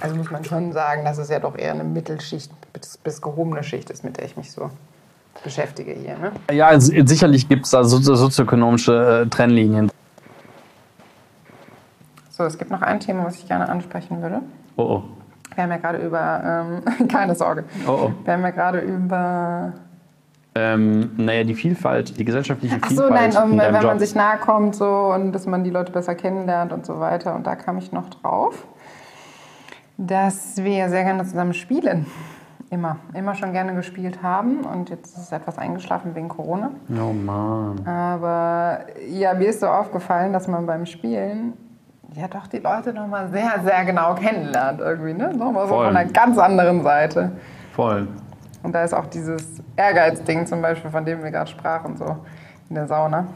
[0.00, 3.62] Also muss man schon sagen, dass es ja doch eher eine Mittelschicht bis, bis gehobene
[3.62, 4.70] Schicht ist, mit der ich mich so
[5.44, 6.16] beschäftige hier.
[6.18, 6.32] Ne?
[6.50, 9.90] Ja, sicherlich gibt es da sozi- sozioökonomische äh, Trennlinien.
[12.30, 14.40] So, es gibt noch ein Thema, was ich gerne ansprechen würde.
[14.76, 15.02] Oh oh.
[15.54, 18.12] Wir haben ja gerade über, ähm, keine Sorge, Oh oh.
[18.24, 19.72] wir haben ja gerade über,
[20.54, 23.98] Ähm, naja, die Vielfalt, die gesellschaftliche ach so, Vielfalt nein, um, wenn deinem man Job.
[23.98, 27.34] sich nahe kommt so und dass man die Leute besser kennenlernt und so weiter.
[27.34, 28.66] Und da kam ich noch drauf,
[29.96, 32.06] dass wir sehr gerne zusammen spielen.
[32.70, 36.70] Immer, immer schon gerne gespielt haben und jetzt ist es etwas eingeschlafen wegen Corona.
[36.90, 37.86] oh Mann.
[37.86, 41.52] Aber ja, mir ist so aufgefallen, dass man beim Spielen
[42.14, 45.32] ja doch die Leute nochmal sehr, sehr genau kennenlernt irgendwie, ne?
[45.34, 47.32] Nochmal so von einer ganz anderen Seite.
[47.74, 48.08] Voll.
[48.62, 52.16] Und da ist auch dieses Ehrgeizding zum Beispiel, von dem wir gerade sprachen, so
[52.68, 53.26] in der Sauna.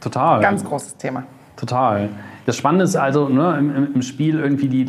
[0.00, 0.40] Total.
[0.40, 1.22] Ganz großes Thema.
[1.56, 2.08] Total.
[2.46, 4.84] Das Spannende ist also ne, im, im- im Spiel irgendwie die,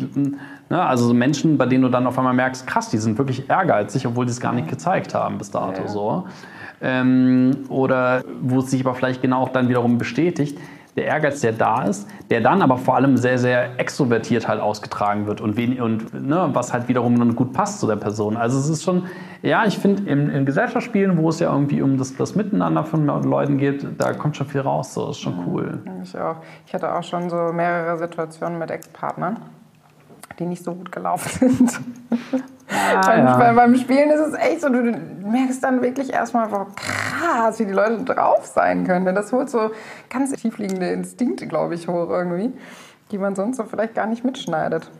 [0.68, 3.48] ne, also so Menschen, bei denen du dann auf einmal merkst, krass, die sind wirklich
[3.48, 5.88] ehrgeizig, obwohl die es gar nicht gezeigt haben bis dato Ja.
[5.88, 6.24] so.
[6.82, 10.58] Ähm, oder wo es sich aber vielleicht genau auch dann wiederum bestätigt,
[10.96, 15.26] der Ehrgeiz, der da ist, der dann aber vor allem sehr, sehr extrovertiert halt ausgetragen
[15.26, 18.36] wird und, wen, und ne, was halt wiederum dann gut passt zu der Person.
[18.36, 19.04] Also es ist schon,
[19.42, 23.06] ja, ich finde, in, in Gesellschaftsspielen, wo es ja irgendwie um das, das Miteinander von
[23.06, 24.94] Leuten geht, da kommt schon viel raus.
[24.94, 25.82] So, ist schon cool.
[26.02, 26.36] Ich auch.
[26.66, 29.38] Ich hatte auch schon so mehrere Situationen mit Ex-Partnern,
[30.38, 31.80] die nicht so gut gelaufen sind.
[33.04, 33.52] beim, ja.
[33.52, 37.72] beim Spielen ist es echt so, du merkst dann wirklich erstmal, wow, krass, wie die
[37.72, 39.04] Leute drauf sein können.
[39.04, 39.70] Denn das holt so
[40.10, 42.52] ganz tiefliegende Instinkte, glaube ich, hoch irgendwie,
[43.10, 44.90] die man sonst so vielleicht gar nicht mitschneidet.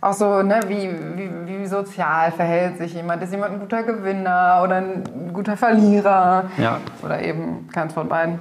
[0.00, 3.22] Auch so, ne, wie, wie, wie sozial verhält sich jemand?
[3.22, 6.44] Ist jemand ein guter Gewinner oder ein guter Verlierer?
[6.58, 6.78] Ja.
[7.02, 8.38] Oder eben keins von beiden.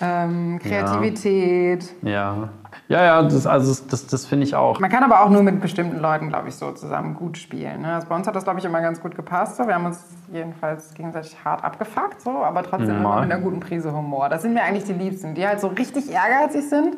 [0.00, 1.94] Ähm, Kreativität.
[2.02, 2.10] Ja.
[2.10, 2.48] Ja,
[2.88, 4.80] ja, das, also das, das, finde ich auch.
[4.80, 7.82] Man kann aber auch nur mit bestimmten Leuten, glaube ich, so zusammen gut spielen.
[7.82, 7.94] Ne?
[7.94, 9.56] Also bei uns hat das, glaube ich, immer ganz gut gepasst.
[9.56, 9.66] So.
[9.66, 13.20] Wir haben uns jedenfalls gegenseitig hart abgefuckt, so, aber trotzdem immer Mal.
[13.22, 14.30] mit einer guten Prise Humor.
[14.30, 16.96] Das sind mir eigentlich die Liebsten, die halt so richtig ehrgeizig sind,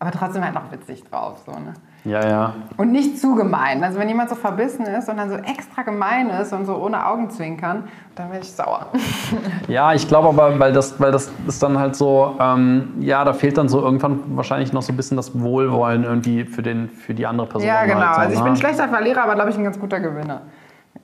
[0.00, 1.42] aber trotzdem halt noch witzig drauf.
[1.46, 1.74] So, ne?
[2.04, 2.54] Ja, ja.
[2.76, 3.82] Und nicht zu gemein.
[3.82, 7.04] Also wenn jemand so verbissen ist und dann so extra gemein ist und so ohne
[7.06, 7.84] Augenzwinkern,
[8.14, 8.86] dann werde ich sauer.
[9.68, 13.34] Ja, ich glaube aber, weil das, weil das ist dann halt so, ähm, ja, da
[13.34, 17.12] fehlt dann so irgendwann wahrscheinlich noch so ein bisschen das Wohlwollen irgendwie für, den, für
[17.12, 17.68] die andere Person.
[17.68, 18.00] ja, genau.
[18.00, 18.44] Halt so, Also ich ne?
[18.44, 20.42] bin ein schlechter Verlierer, aber glaube ich ein ganz guter Gewinner.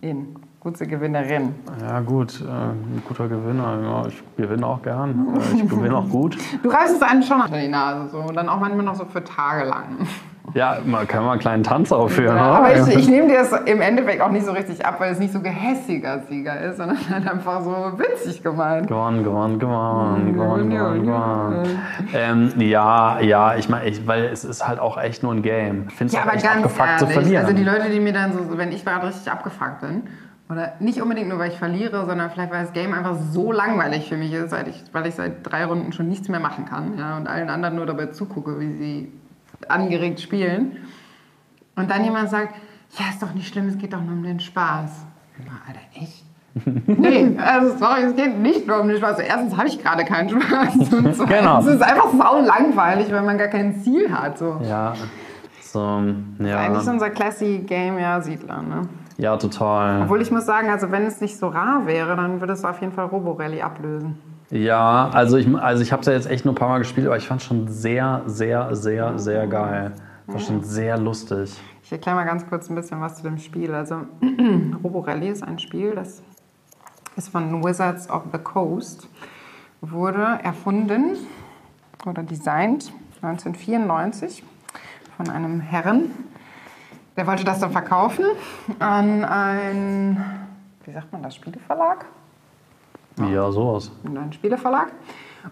[0.01, 0.37] In.
[0.61, 1.55] Gute Gewinnerin.
[1.83, 3.79] Ja, gut, äh, ein guter Gewinner.
[3.83, 5.37] Ja, ich gewinne auch gern.
[5.37, 6.39] Äh, ich gewinne auch gut.
[6.63, 9.05] Du reißt es einen schon unter die Nase so und dann auch manchmal noch so
[9.05, 10.07] für Tage lang.
[10.53, 12.37] Ja, man kann mal einen kleinen Tanz aufführen.
[12.37, 15.11] Ja, aber ich, ich nehme dir das im Endeffekt auch nicht so richtig ab, weil
[15.11, 18.87] es nicht so gehässiger Sieger ist, sondern halt einfach so witzig gemeint.
[18.87, 21.79] Gewonnen, gewonnen, gewonnen, gewonnen, gewonnen, ja, gewonnen.
[22.13, 25.87] Ähm, ja, ja, ich meine, weil es ist halt auch echt nur ein Game.
[25.89, 27.45] Ich finde es Ja, aber ganz abgefuckt zu ehrlich, verlieren.
[27.47, 30.03] also die Leute, die mir dann so, wenn ich gerade richtig abgefuckt bin,
[30.51, 34.09] oder nicht unbedingt nur, weil ich verliere, sondern vielleicht, weil das Game einfach so langweilig
[34.11, 36.99] für mich ist, seit ich, weil ich seit drei Runden schon nichts mehr machen kann
[36.99, 39.13] ja, und allen anderen nur dabei zugucke, wie sie
[39.71, 40.77] angeregt spielen.
[41.77, 42.55] Und dann jemand sagt,
[42.99, 44.91] ja, ist doch nicht schlimm, es geht doch nur um den Spaß.
[45.45, 46.25] Na, Alter, echt?
[46.87, 49.19] nee, also sorry, es geht nicht nur um den Spaß.
[49.19, 51.59] Also erstens habe ich gerade keinen Spaß und zweitens Genau.
[51.59, 54.39] ist es einfach sau langweilig, weil man gar kein Ziel hat.
[54.39, 54.61] So.
[54.63, 54.95] ja,
[55.61, 55.81] so,
[56.39, 58.83] ja, Eigentlich ist unser Classy Game ja Siedler, ne?
[59.17, 60.03] ja, total.
[60.03, 62.81] Obwohl ich muss sagen, also wenn es nicht so rar wäre, dann würde es auf
[62.81, 64.17] jeden Fall Roborally ablösen.
[64.51, 67.07] Ja, also ich, also ich habe es ja jetzt echt nur ein paar Mal gespielt,
[67.07, 69.93] aber ich fand es schon sehr, sehr, sehr, sehr geil.
[70.27, 71.59] War schon sehr lustig.
[71.83, 73.75] Ich erkläre mal ganz kurz ein bisschen was zu dem Spiel.
[73.75, 74.07] Also
[74.85, 76.23] Roborally ist ein Spiel, das
[77.17, 79.09] ist von Wizards of the Coast,
[79.81, 81.17] wurde erfunden
[82.07, 82.93] oder designt
[83.23, 84.43] 1994
[85.17, 86.11] von einem Herren.
[87.17, 88.25] Der wollte das dann verkaufen
[88.79, 90.25] an einen,
[90.85, 92.07] wie sagt man das, Spieleverlag?
[93.19, 93.91] Ja, sowas.
[94.05, 94.93] in einen Spieleverlag.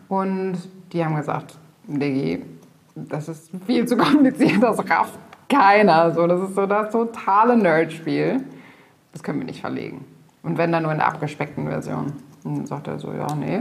[0.08, 0.56] Und
[0.92, 2.44] die haben gesagt, Diggi,
[2.94, 6.12] das ist viel zu kompliziert, das rafft keiner.
[6.12, 8.42] So, das ist so das totale Nerd-Spiel.
[9.12, 10.04] Das können wir nicht verlegen.
[10.42, 12.12] Und wenn dann nur in der abgespeckten Version.
[12.44, 13.60] Und dann sagt er so, ja, nee.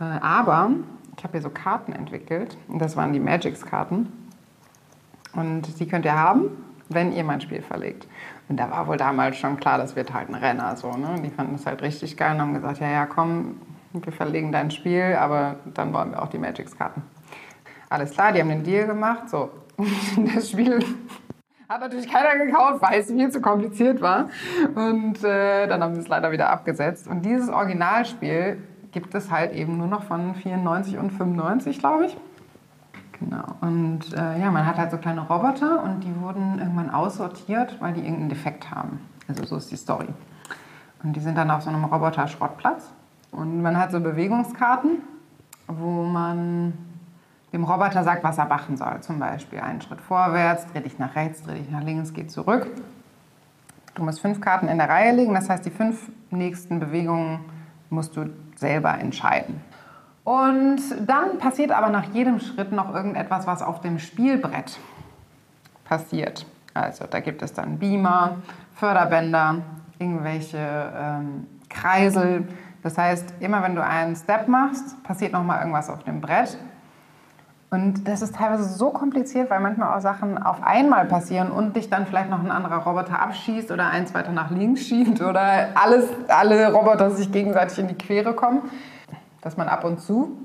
[0.00, 0.70] Äh, aber
[1.16, 2.56] ich habe hier so Karten entwickelt.
[2.68, 4.12] Und das waren die Magics-Karten.
[5.34, 6.50] Und die könnt ihr haben,
[6.88, 8.06] wenn ihr mein Spiel verlegt.
[8.48, 10.76] Und da war wohl damals schon klar, das wird halt ein Renner.
[10.76, 11.20] So, ne?
[11.22, 13.60] Die fanden es halt richtig geil und haben gesagt, ja, ja, komm,
[13.92, 17.02] wir verlegen dein Spiel, aber dann wollen wir auch die Magics-Karten.
[17.88, 19.28] Alles klar, die haben den Deal gemacht.
[19.28, 19.50] So,
[20.34, 20.78] das Spiel
[21.68, 24.28] hat natürlich keiner gekauft, weil es viel zu kompliziert war.
[24.74, 27.08] Und äh, dann haben sie es leider wieder abgesetzt.
[27.08, 28.58] Und dieses Originalspiel
[28.92, 32.16] gibt es halt eben nur noch von 94 und 95, glaube ich.
[33.18, 33.44] Genau.
[33.60, 37.94] Und äh, ja, man hat halt so kleine Roboter und die wurden irgendwann aussortiert, weil
[37.94, 39.00] die irgendeinen Defekt haben.
[39.28, 40.08] Also so ist die Story.
[41.02, 42.90] Und die sind dann auf so einem Roboter-Schrottplatz.
[43.32, 45.02] Und man hat so Bewegungskarten,
[45.66, 46.74] wo man
[47.52, 49.00] dem Roboter sagt, was er machen soll.
[49.00, 52.66] Zum Beispiel einen Schritt vorwärts, dreh dich nach rechts, dreh dich nach links, geh zurück.
[53.94, 57.40] Du musst fünf Karten in der Reihe legen, das heißt, die fünf nächsten Bewegungen
[57.88, 59.60] musst du selber entscheiden.
[60.26, 64.76] Und dann passiert aber nach jedem Schritt noch irgendetwas, was auf dem Spielbrett
[65.84, 66.44] passiert.
[66.74, 68.38] Also da gibt es dann Beamer,
[68.74, 69.58] Förderbänder,
[70.00, 72.48] irgendwelche ähm, Kreisel.
[72.82, 76.58] Das heißt, immer wenn du einen Step machst, passiert nochmal irgendwas auf dem Brett.
[77.70, 81.88] Und das ist teilweise so kompliziert, weil manchmal auch Sachen auf einmal passieren und dich
[81.88, 86.08] dann vielleicht noch ein anderer Roboter abschießt oder eins weiter nach links schiebt oder alles,
[86.26, 88.62] alle Roboter sich gegenseitig in die Quere kommen,
[89.46, 90.36] dass man ab und zu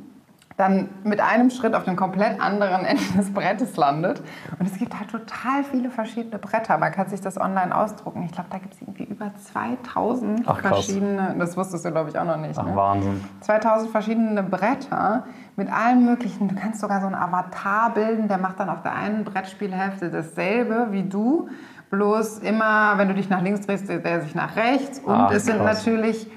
[0.58, 4.22] dann mit einem Schritt auf dem komplett anderen Ende des Brettes landet.
[4.60, 6.78] Und es gibt halt total viele verschiedene Bretter.
[6.78, 8.22] Man kann sich das online ausdrucken.
[8.26, 11.36] Ich glaube, da gibt es irgendwie über 2000 Ach, verschiedene.
[11.40, 12.60] Das wusstest du, glaube ich, auch noch nicht.
[12.60, 12.76] Ach, ne?
[12.76, 13.24] Wahnsinn.
[13.40, 15.24] 2000 verschiedene Bretter
[15.56, 16.48] mit allen möglichen.
[16.48, 20.90] Du kannst sogar so einen Avatar bilden, der macht dann auf der einen Brettspielhälfte dasselbe
[20.92, 21.50] wie du.
[21.90, 25.00] Bloß immer, wenn du dich nach links drehst, dreht er sich nach rechts.
[25.00, 25.78] Und Ah, es sind krass.
[25.86, 26.30] natürlich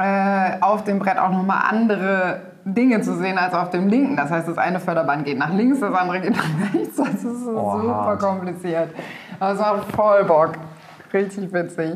[0.00, 4.16] äh, auf dem Brett auch nochmal andere Dinge zu sehen als auf dem linken.
[4.16, 6.96] Das heißt, das eine Förderband geht nach links, das andere geht nach rechts.
[6.96, 8.20] Das ist so Oh, super hart.
[8.20, 8.90] kompliziert.
[9.38, 10.52] Aber es macht voll Bock.
[11.12, 11.94] Richtig witzig.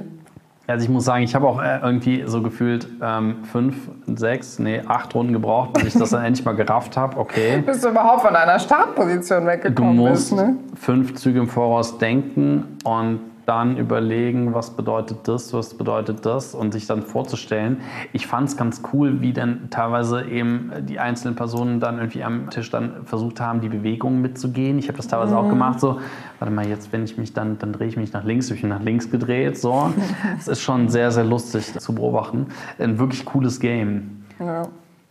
[0.67, 3.77] Also ich muss sagen, ich habe auch äh, irgendwie so gefühlt ähm, fünf,
[4.07, 7.19] sechs, nee, acht Runden gebraucht, bis ich das dann endlich mal gerafft habe.
[7.19, 10.43] Okay, Bis du überhaupt von deiner Startposition du weggekommen musst bist.
[10.43, 10.57] Ne?
[10.75, 16.73] fünf Züge im Voraus denken und dann überlegen, was bedeutet das, was bedeutet das und
[16.73, 17.79] sich dann vorzustellen.
[18.13, 22.51] Ich fand es ganz cool, wie dann teilweise eben die einzelnen Personen dann irgendwie am
[22.51, 24.79] Tisch dann versucht haben, die Bewegungen mitzugehen.
[24.79, 26.01] Ich habe das teilweise auch gemacht, so,
[26.39, 28.63] warte mal, jetzt wenn ich mich dann, dann drehe ich mich nach links, habe ich
[28.63, 29.93] mich nach links gedreht, so.
[30.39, 32.47] Es ist schon sehr, sehr lustig zu beobachten.
[32.79, 34.25] Ein wirklich cooles Game.
[34.39, 34.69] Ja.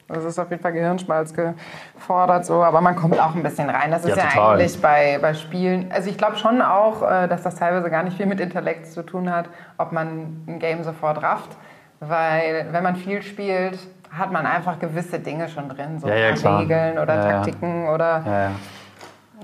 [0.07, 3.89] Das ist auf jeden Fall Gehirnschmalz gefordert, so, aber man kommt auch ein bisschen rein.
[3.91, 5.91] Das ist Ja, ja, eigentlich bei, bei Spielen.
[5.91, 9.03] Also ich glaube schon auch, äh, dass das teilweise gar nicht viel mit Intellekt zu
[9.03, 11.55] tun hat, ob man ein Game sofort rafft.
[11.99, 13.79] Weil wenn man viel spielt,
[14.11, 16.57] hat man einfach gewisse Dinge schon drin, so Ja, ja.
[16.57, 17.21] Regeln oder.
[17.21, 18.51] Taktiken oder.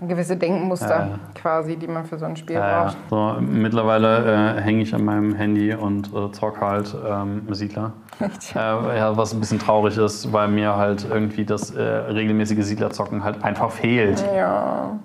[0.08, 1.20] Gewisse Denkmuster ja.
[1.36, 2.84] quasi, die man für so ein Spiel ja.
[2.84, 2.98] braucht.
[3.10, 7.94] So, mittlerweile äh, hänge ich an meinem Handy und äh, zock halt ähm, Siedler.
[8.54, 13.24] Äh, ja, was ein bisschen traurig ist, weil mir halt irgendwie das äh, regelmäßige Siedlerzocken
[13.24, 14.22] halt einfach fehlt.
[14.36, 15.00] Ja.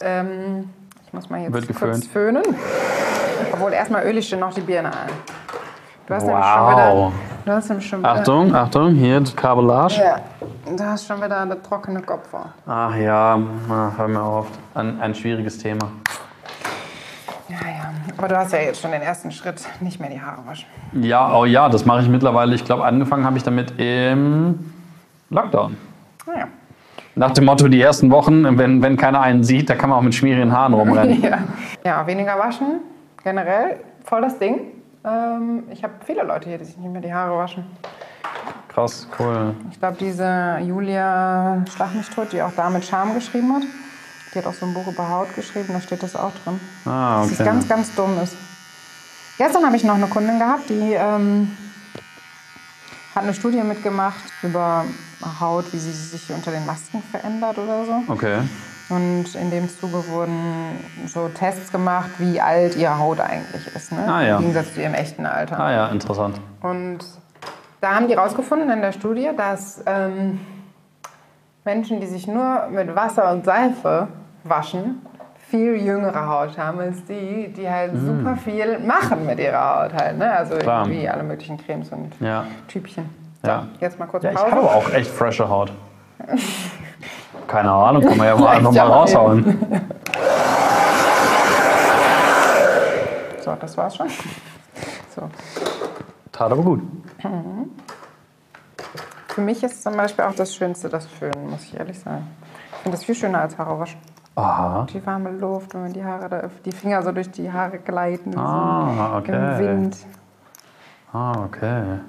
[0.00, 0.70] Ähm,
[1.06, 2.42] ich muss mal jetzt Wird kurz geföhnt.
[2.42, 2.42] föhnen.
[3.52, 5.10] Obwohl erstmal öle ich dir noch die Birne ein.
[6.06, 7.12] Du hast nämlich schon wieder.
[7.46, 8.10] Du hast nämlich schon wieder.
[8.10, 10.00] Achtung, Achtung, hier Kabellage.
[10.00, 10.20] Ja,
[10.76, 12.48] du hast schon wieder eine trockene Kopfhaut.
[12.66, 13.38] Ach ja,
[13.68, 14.48] hör mir auf.
[14.74, 15.92] Ein, ein schwieriges Thema.
[17.48, 17.92] Ja, ja.
[18.18, 20.66] Aber du hast ja jetzt schon den ersten Schritt, nicht mehr die Haare waschen.
[21.00, 22.52] Ja, oh ja, das mache ich mittlerweile.
[22.52, 24.72] Ich glaube, angefangen habe ich damit im
[25.30, 25.76] Lockdown.
[26.26, 26.48] Naja.
[27.14, 30.02] Nach dem Motto, die ersten Wochen, wenn, wenn keiner einen sieht, da kann man auch
[30.02, 31.22] mit schmierigen Haaren rumrennen.
[31.22, 31.38] Ja.
[31.84, 32.80] ja, weniger waschen,
[33.22, 34.75] generell, voll das Ding.
[35.06, 37.64] Ähm, ich habe viele Leute hier, die sich nicht mehr die Haare waschen.
[38.68, 39.54] Krass, cool.
[39.70, 43.62] Ich glaube, diese Julia Schlag mich tot, die auch da mit Charme geschrieben hat,
[44.34, 46.60] die hat auch so ein Buch über Haut geschrieben, da steht das auch drin.
[46.84, 47.44] Ah, Dass es okay.
[47.48, 48.36] ganz, ganz dumm ist.
[49.38, 51.56] Gestern habe ich noch eine Kundin gehabt, die ähm,
[53.14, 54.84] hat eine Studie mitgemacht über
[55.40, 58.02] Haut, wie sie sich unter den Masken verändert oder so.
[58.08, 58.40] Okay.
[58.88, 63.90] Und in dem Zuge wurden so Tests gemacht, wie alt ihre Haut eigentlich ist.
[63.92, 64.06] Ne?
[64.06, 64.36] Ah, ja.
[64.36, 65.58] Im Gegensatz zu ihrem echten Alter.
[65.58, 66.40] Ah ja, interessant.
[66.62, 66.98] Und
[67.80, 70.38] da haben die rausgefunden in der Studie, dass ähm,
[71.64, 74.06] Menschen, die sich nur mit Wasser und Seife
[74.44, 75.02] waschen,
[75.48, 80.18] viel jüngere Haut haben als die, die halt super viel machen mit ihrer Haut halt.
[80.18, 80.30] Ne?
[80.30, 80.58] Also Mm.
[80.60, 80.86] Klar.
[80.86, 82.44] irgendwie alle möglichen Cremes und Ja.
[82.68, 83.08] Typchen.
[83.44, 83.66] Ja.
[83.80, 84.50] Jetzt mal kurz Ja, ich Pause.
[84.52, 85.72] habe aber auch echt frische Haut.
[87.46, 89.58] Keine Ahnung, kann man ja mal einfach mal raushauen.
[93.44, 94.08] So, das war's schon.
[95.14, 95.22] So.
[96.32, 96.82] Tat aber gut.
[99.28, 102.26] Für mich ist zum Beispiel auch das Schönste das Föhnen, muss ich ehrlich sagen.
[102.72, 104.00] Ich finde das viel schöner als Haare waschen.
[104.34, 104.86] Aha.
[104.92, 108.36] Die warme Luft wenn die Haare da, die Finger so durch die Haare gleiten.
[108.36, 109.58] Ah, so Im okay.
[109.58, 109.96] Wind.
[111.12, 112.00] Ah, okay.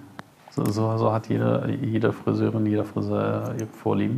[0.58, 4.16] So, so, so hat jede, jede Friseurin, jeder Friseur ihre Vorlieben.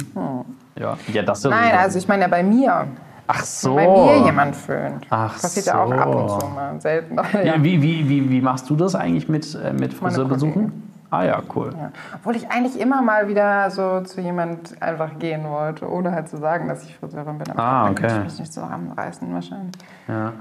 [0.79, 0.97] Ja.
[1.11, 1.51] ja, das Hm.
[1.51, 2.87] Nein, also ich meine ja bei mir.
[3.27, 3.75] Ach so.
[3.75, 5.05] Bei mir jemand föhnt.
[5.09, 6.37] Ach Passiert ja auch ab und so.
[6.37, 6.79] zu mal.
[6.79, 7.17] Selten.
[7.43, 10.71] Ja, wie, wie, wie, wie machst du das eigentlich mit, äh, mit Friseurbesuchen?
[11.11, 11.73] Ah ja, cool.
[11.77, 11.91] Ja.
[12.15, 16.37] Obwohl ich eigentlich immer mal wieder so zu jemand einfach gehen wollte, ohne halt zu
[16.37, 17.51] sagen, dass ich Friseurin bin.
[17.51, 18.07] Aber Ah, okay.
[18.07, 19.75] ich mich nicht zusammenreißen wahrscheinlich.
[20.07, 20.31] Ja.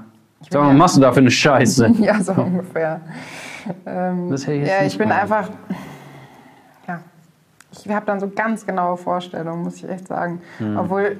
[0.41, 1.91] Ich Sag mal, was machst du da für eine Scheiße?
[1.99, 3.01] Ja, so ungefähr.
[3.85, 5.49] Ähm, Das hätte ich jetzt ja, ich bin einfach.
[7.71, 10.41] Ich habe dann so ganz genaue Vorstellungen, muss ich echt sagen.
[10.57, 10.77] Hm.
[10.77, 11.19] Obwohl,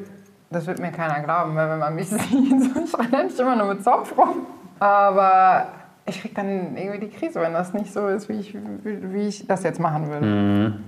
[0.50, 3.56] das wird mir keiner glauben, weil wenn man mich sieht, so, ich renne nicht immer
[3.56, 4.46] nur mit Zopf rum.
[4.80, 5.68] Aber
[6.06, 9.28] ich kriege dann irgendwie die Krise, wenn das nicht so ist, wie ich, wie, wie
[9.28, 10.26] ich das jetzt machen würde.
[10.26, 10.84] Mhm.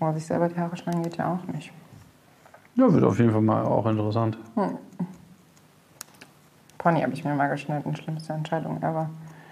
[0.00, 1.72] Aber sich selber die Haare schneiden geht ja auch nicht.
[2.74, 4.38] Ja, wird auf jeden Fall mal auch interessant.
[6.78, 9.10] Pony habe ich mir mal geschnitten, schlimmste Entscheidung ever.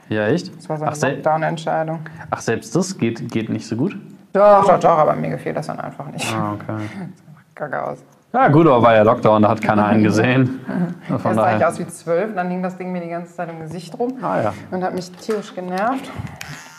[0.08, 0.56] Ja, echt?
[0.56, 2.00] Das war so eine Lockdown-Entscheidung.
[2.30, 3.98] Ach, selbst das geht, geht nicht so gut?
[4.32, 6.32] Doch, doch, doch, aber mir gefiel das dann einfach nicht.
[6.34, 6.88] Ah, okay.
[7.54, 7.98] Kacke aus.
[8.32, 10.60] Ja, gut, aber war ja Lockdown, da hat keiner einen gesehen.
[11.08, 13.48] Von Erst sah ich aus wie zwölf, dann hing das Ding mir die ganze Zeit
[13.48, 14.54] im Gesicht rum Ah ja.
[14.70, 16.10] und hat mich tierisch genervt.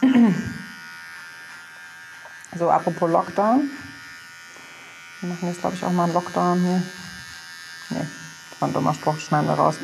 [2.58, 3.70] So, apropos Lockdown.
[5.20, 6.82] Wir machen jetzt, glaube ich, auch mal einen Lockdown hier.
[7.92, 8.08] Nee,
[8.50, 9.78] das war ein dummer Spruch, schneiden wir raus.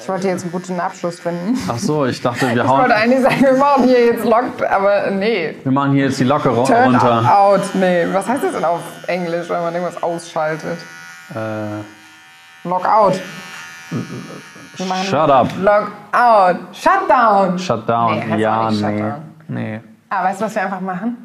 [0.00, 1.58] Ich wollte jetzt einen guten Abschluss finden.
[1.68, 2.92] Ach so, ich dachte, wir Ich wollte hauen.
[2.92, 5.56] eigentlich sagen, wir machen hier jetzt Lockdown, aber nee.
[5.62, 7.38] Wir machen hier jetzt die Locke Turn runter.
[7.38, 8.06] out, nee.
[8.12, 10.78] Was heißt das denn auf Englisch, wenn man irgendwas ausschaltet?
[11.34, 13.20] Äh, Lockout.
[15.04, 15.48] Shut up.
[15.58, 16.58] Lockout.
[16.74, 17.58] Shutdown.
[17.58, 18.28] Shutdown.
[18.28, 18.76] Nee, ja, nee.
[18.76, 19.14] Shutdown.
[19.48, 19.80] Nee.
[20.10, 21.16] Ah, weißt du, was wir einfach machen?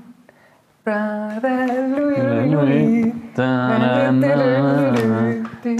[0.84, 3.14] Brother Louis, Louis.
[3.36, 5.43] Da, da, da, da, da, da.
[5.64, 5.78] Sehr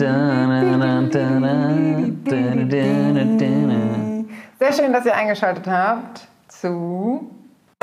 [4.72, 7.30] schön, dass ihr eingeschaltet habt zu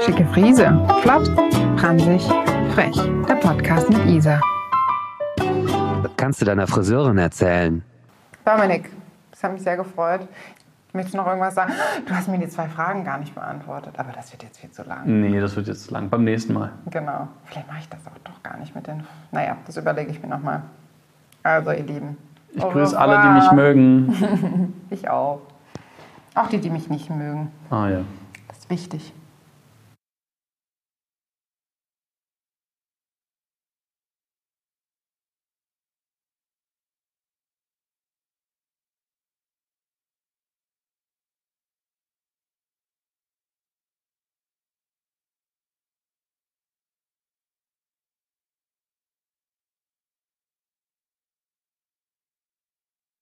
[0.01, 0.81] Schicke Friese.
[1.03, 1.29] Flott,
[1.77, 2.23] franzig,
[2.73, 2.97] frech.
[3.29, 4.41] Der Podcast mit Isa.
[6.17, 7.85] Kannst du deiner Friseurin erzählen?
[8.47, 8.91] Dominik,
[9.33, 10.27] das hat mich sehr gefreut.
[10.95, 11.75] Möchtest du noch irgendwas sagen?
[12.07, 14.85] Du hast mir die zwei Fragen gar nicht beantwortet, aber das wird jetzt viel zu
[14.85, 15.03] lang.
[15.05, 16.09] Nee, das wird jetzt lang.
[16.09, 16.71] Beim nächsten Mal.
[16.87, 17.29] Genau.
[17.45, 19.05] Vielleicht mache ich das auch doch gar nicht mit den.
[19.33, 20.63] Naja, das überlege ich mir nochmal.
[21.43, 22.17] Also, ihr Lieben.
[22.53, 24.75] Ich grüße alle, die mich mögen.
[24.91, 25.41] Ich auch.
[26.35, 27.53] Auch die, die mich nicht mögen.
[27.71, 28.01] Ah ja.
[28.49, 29.13] Das ist wichtig.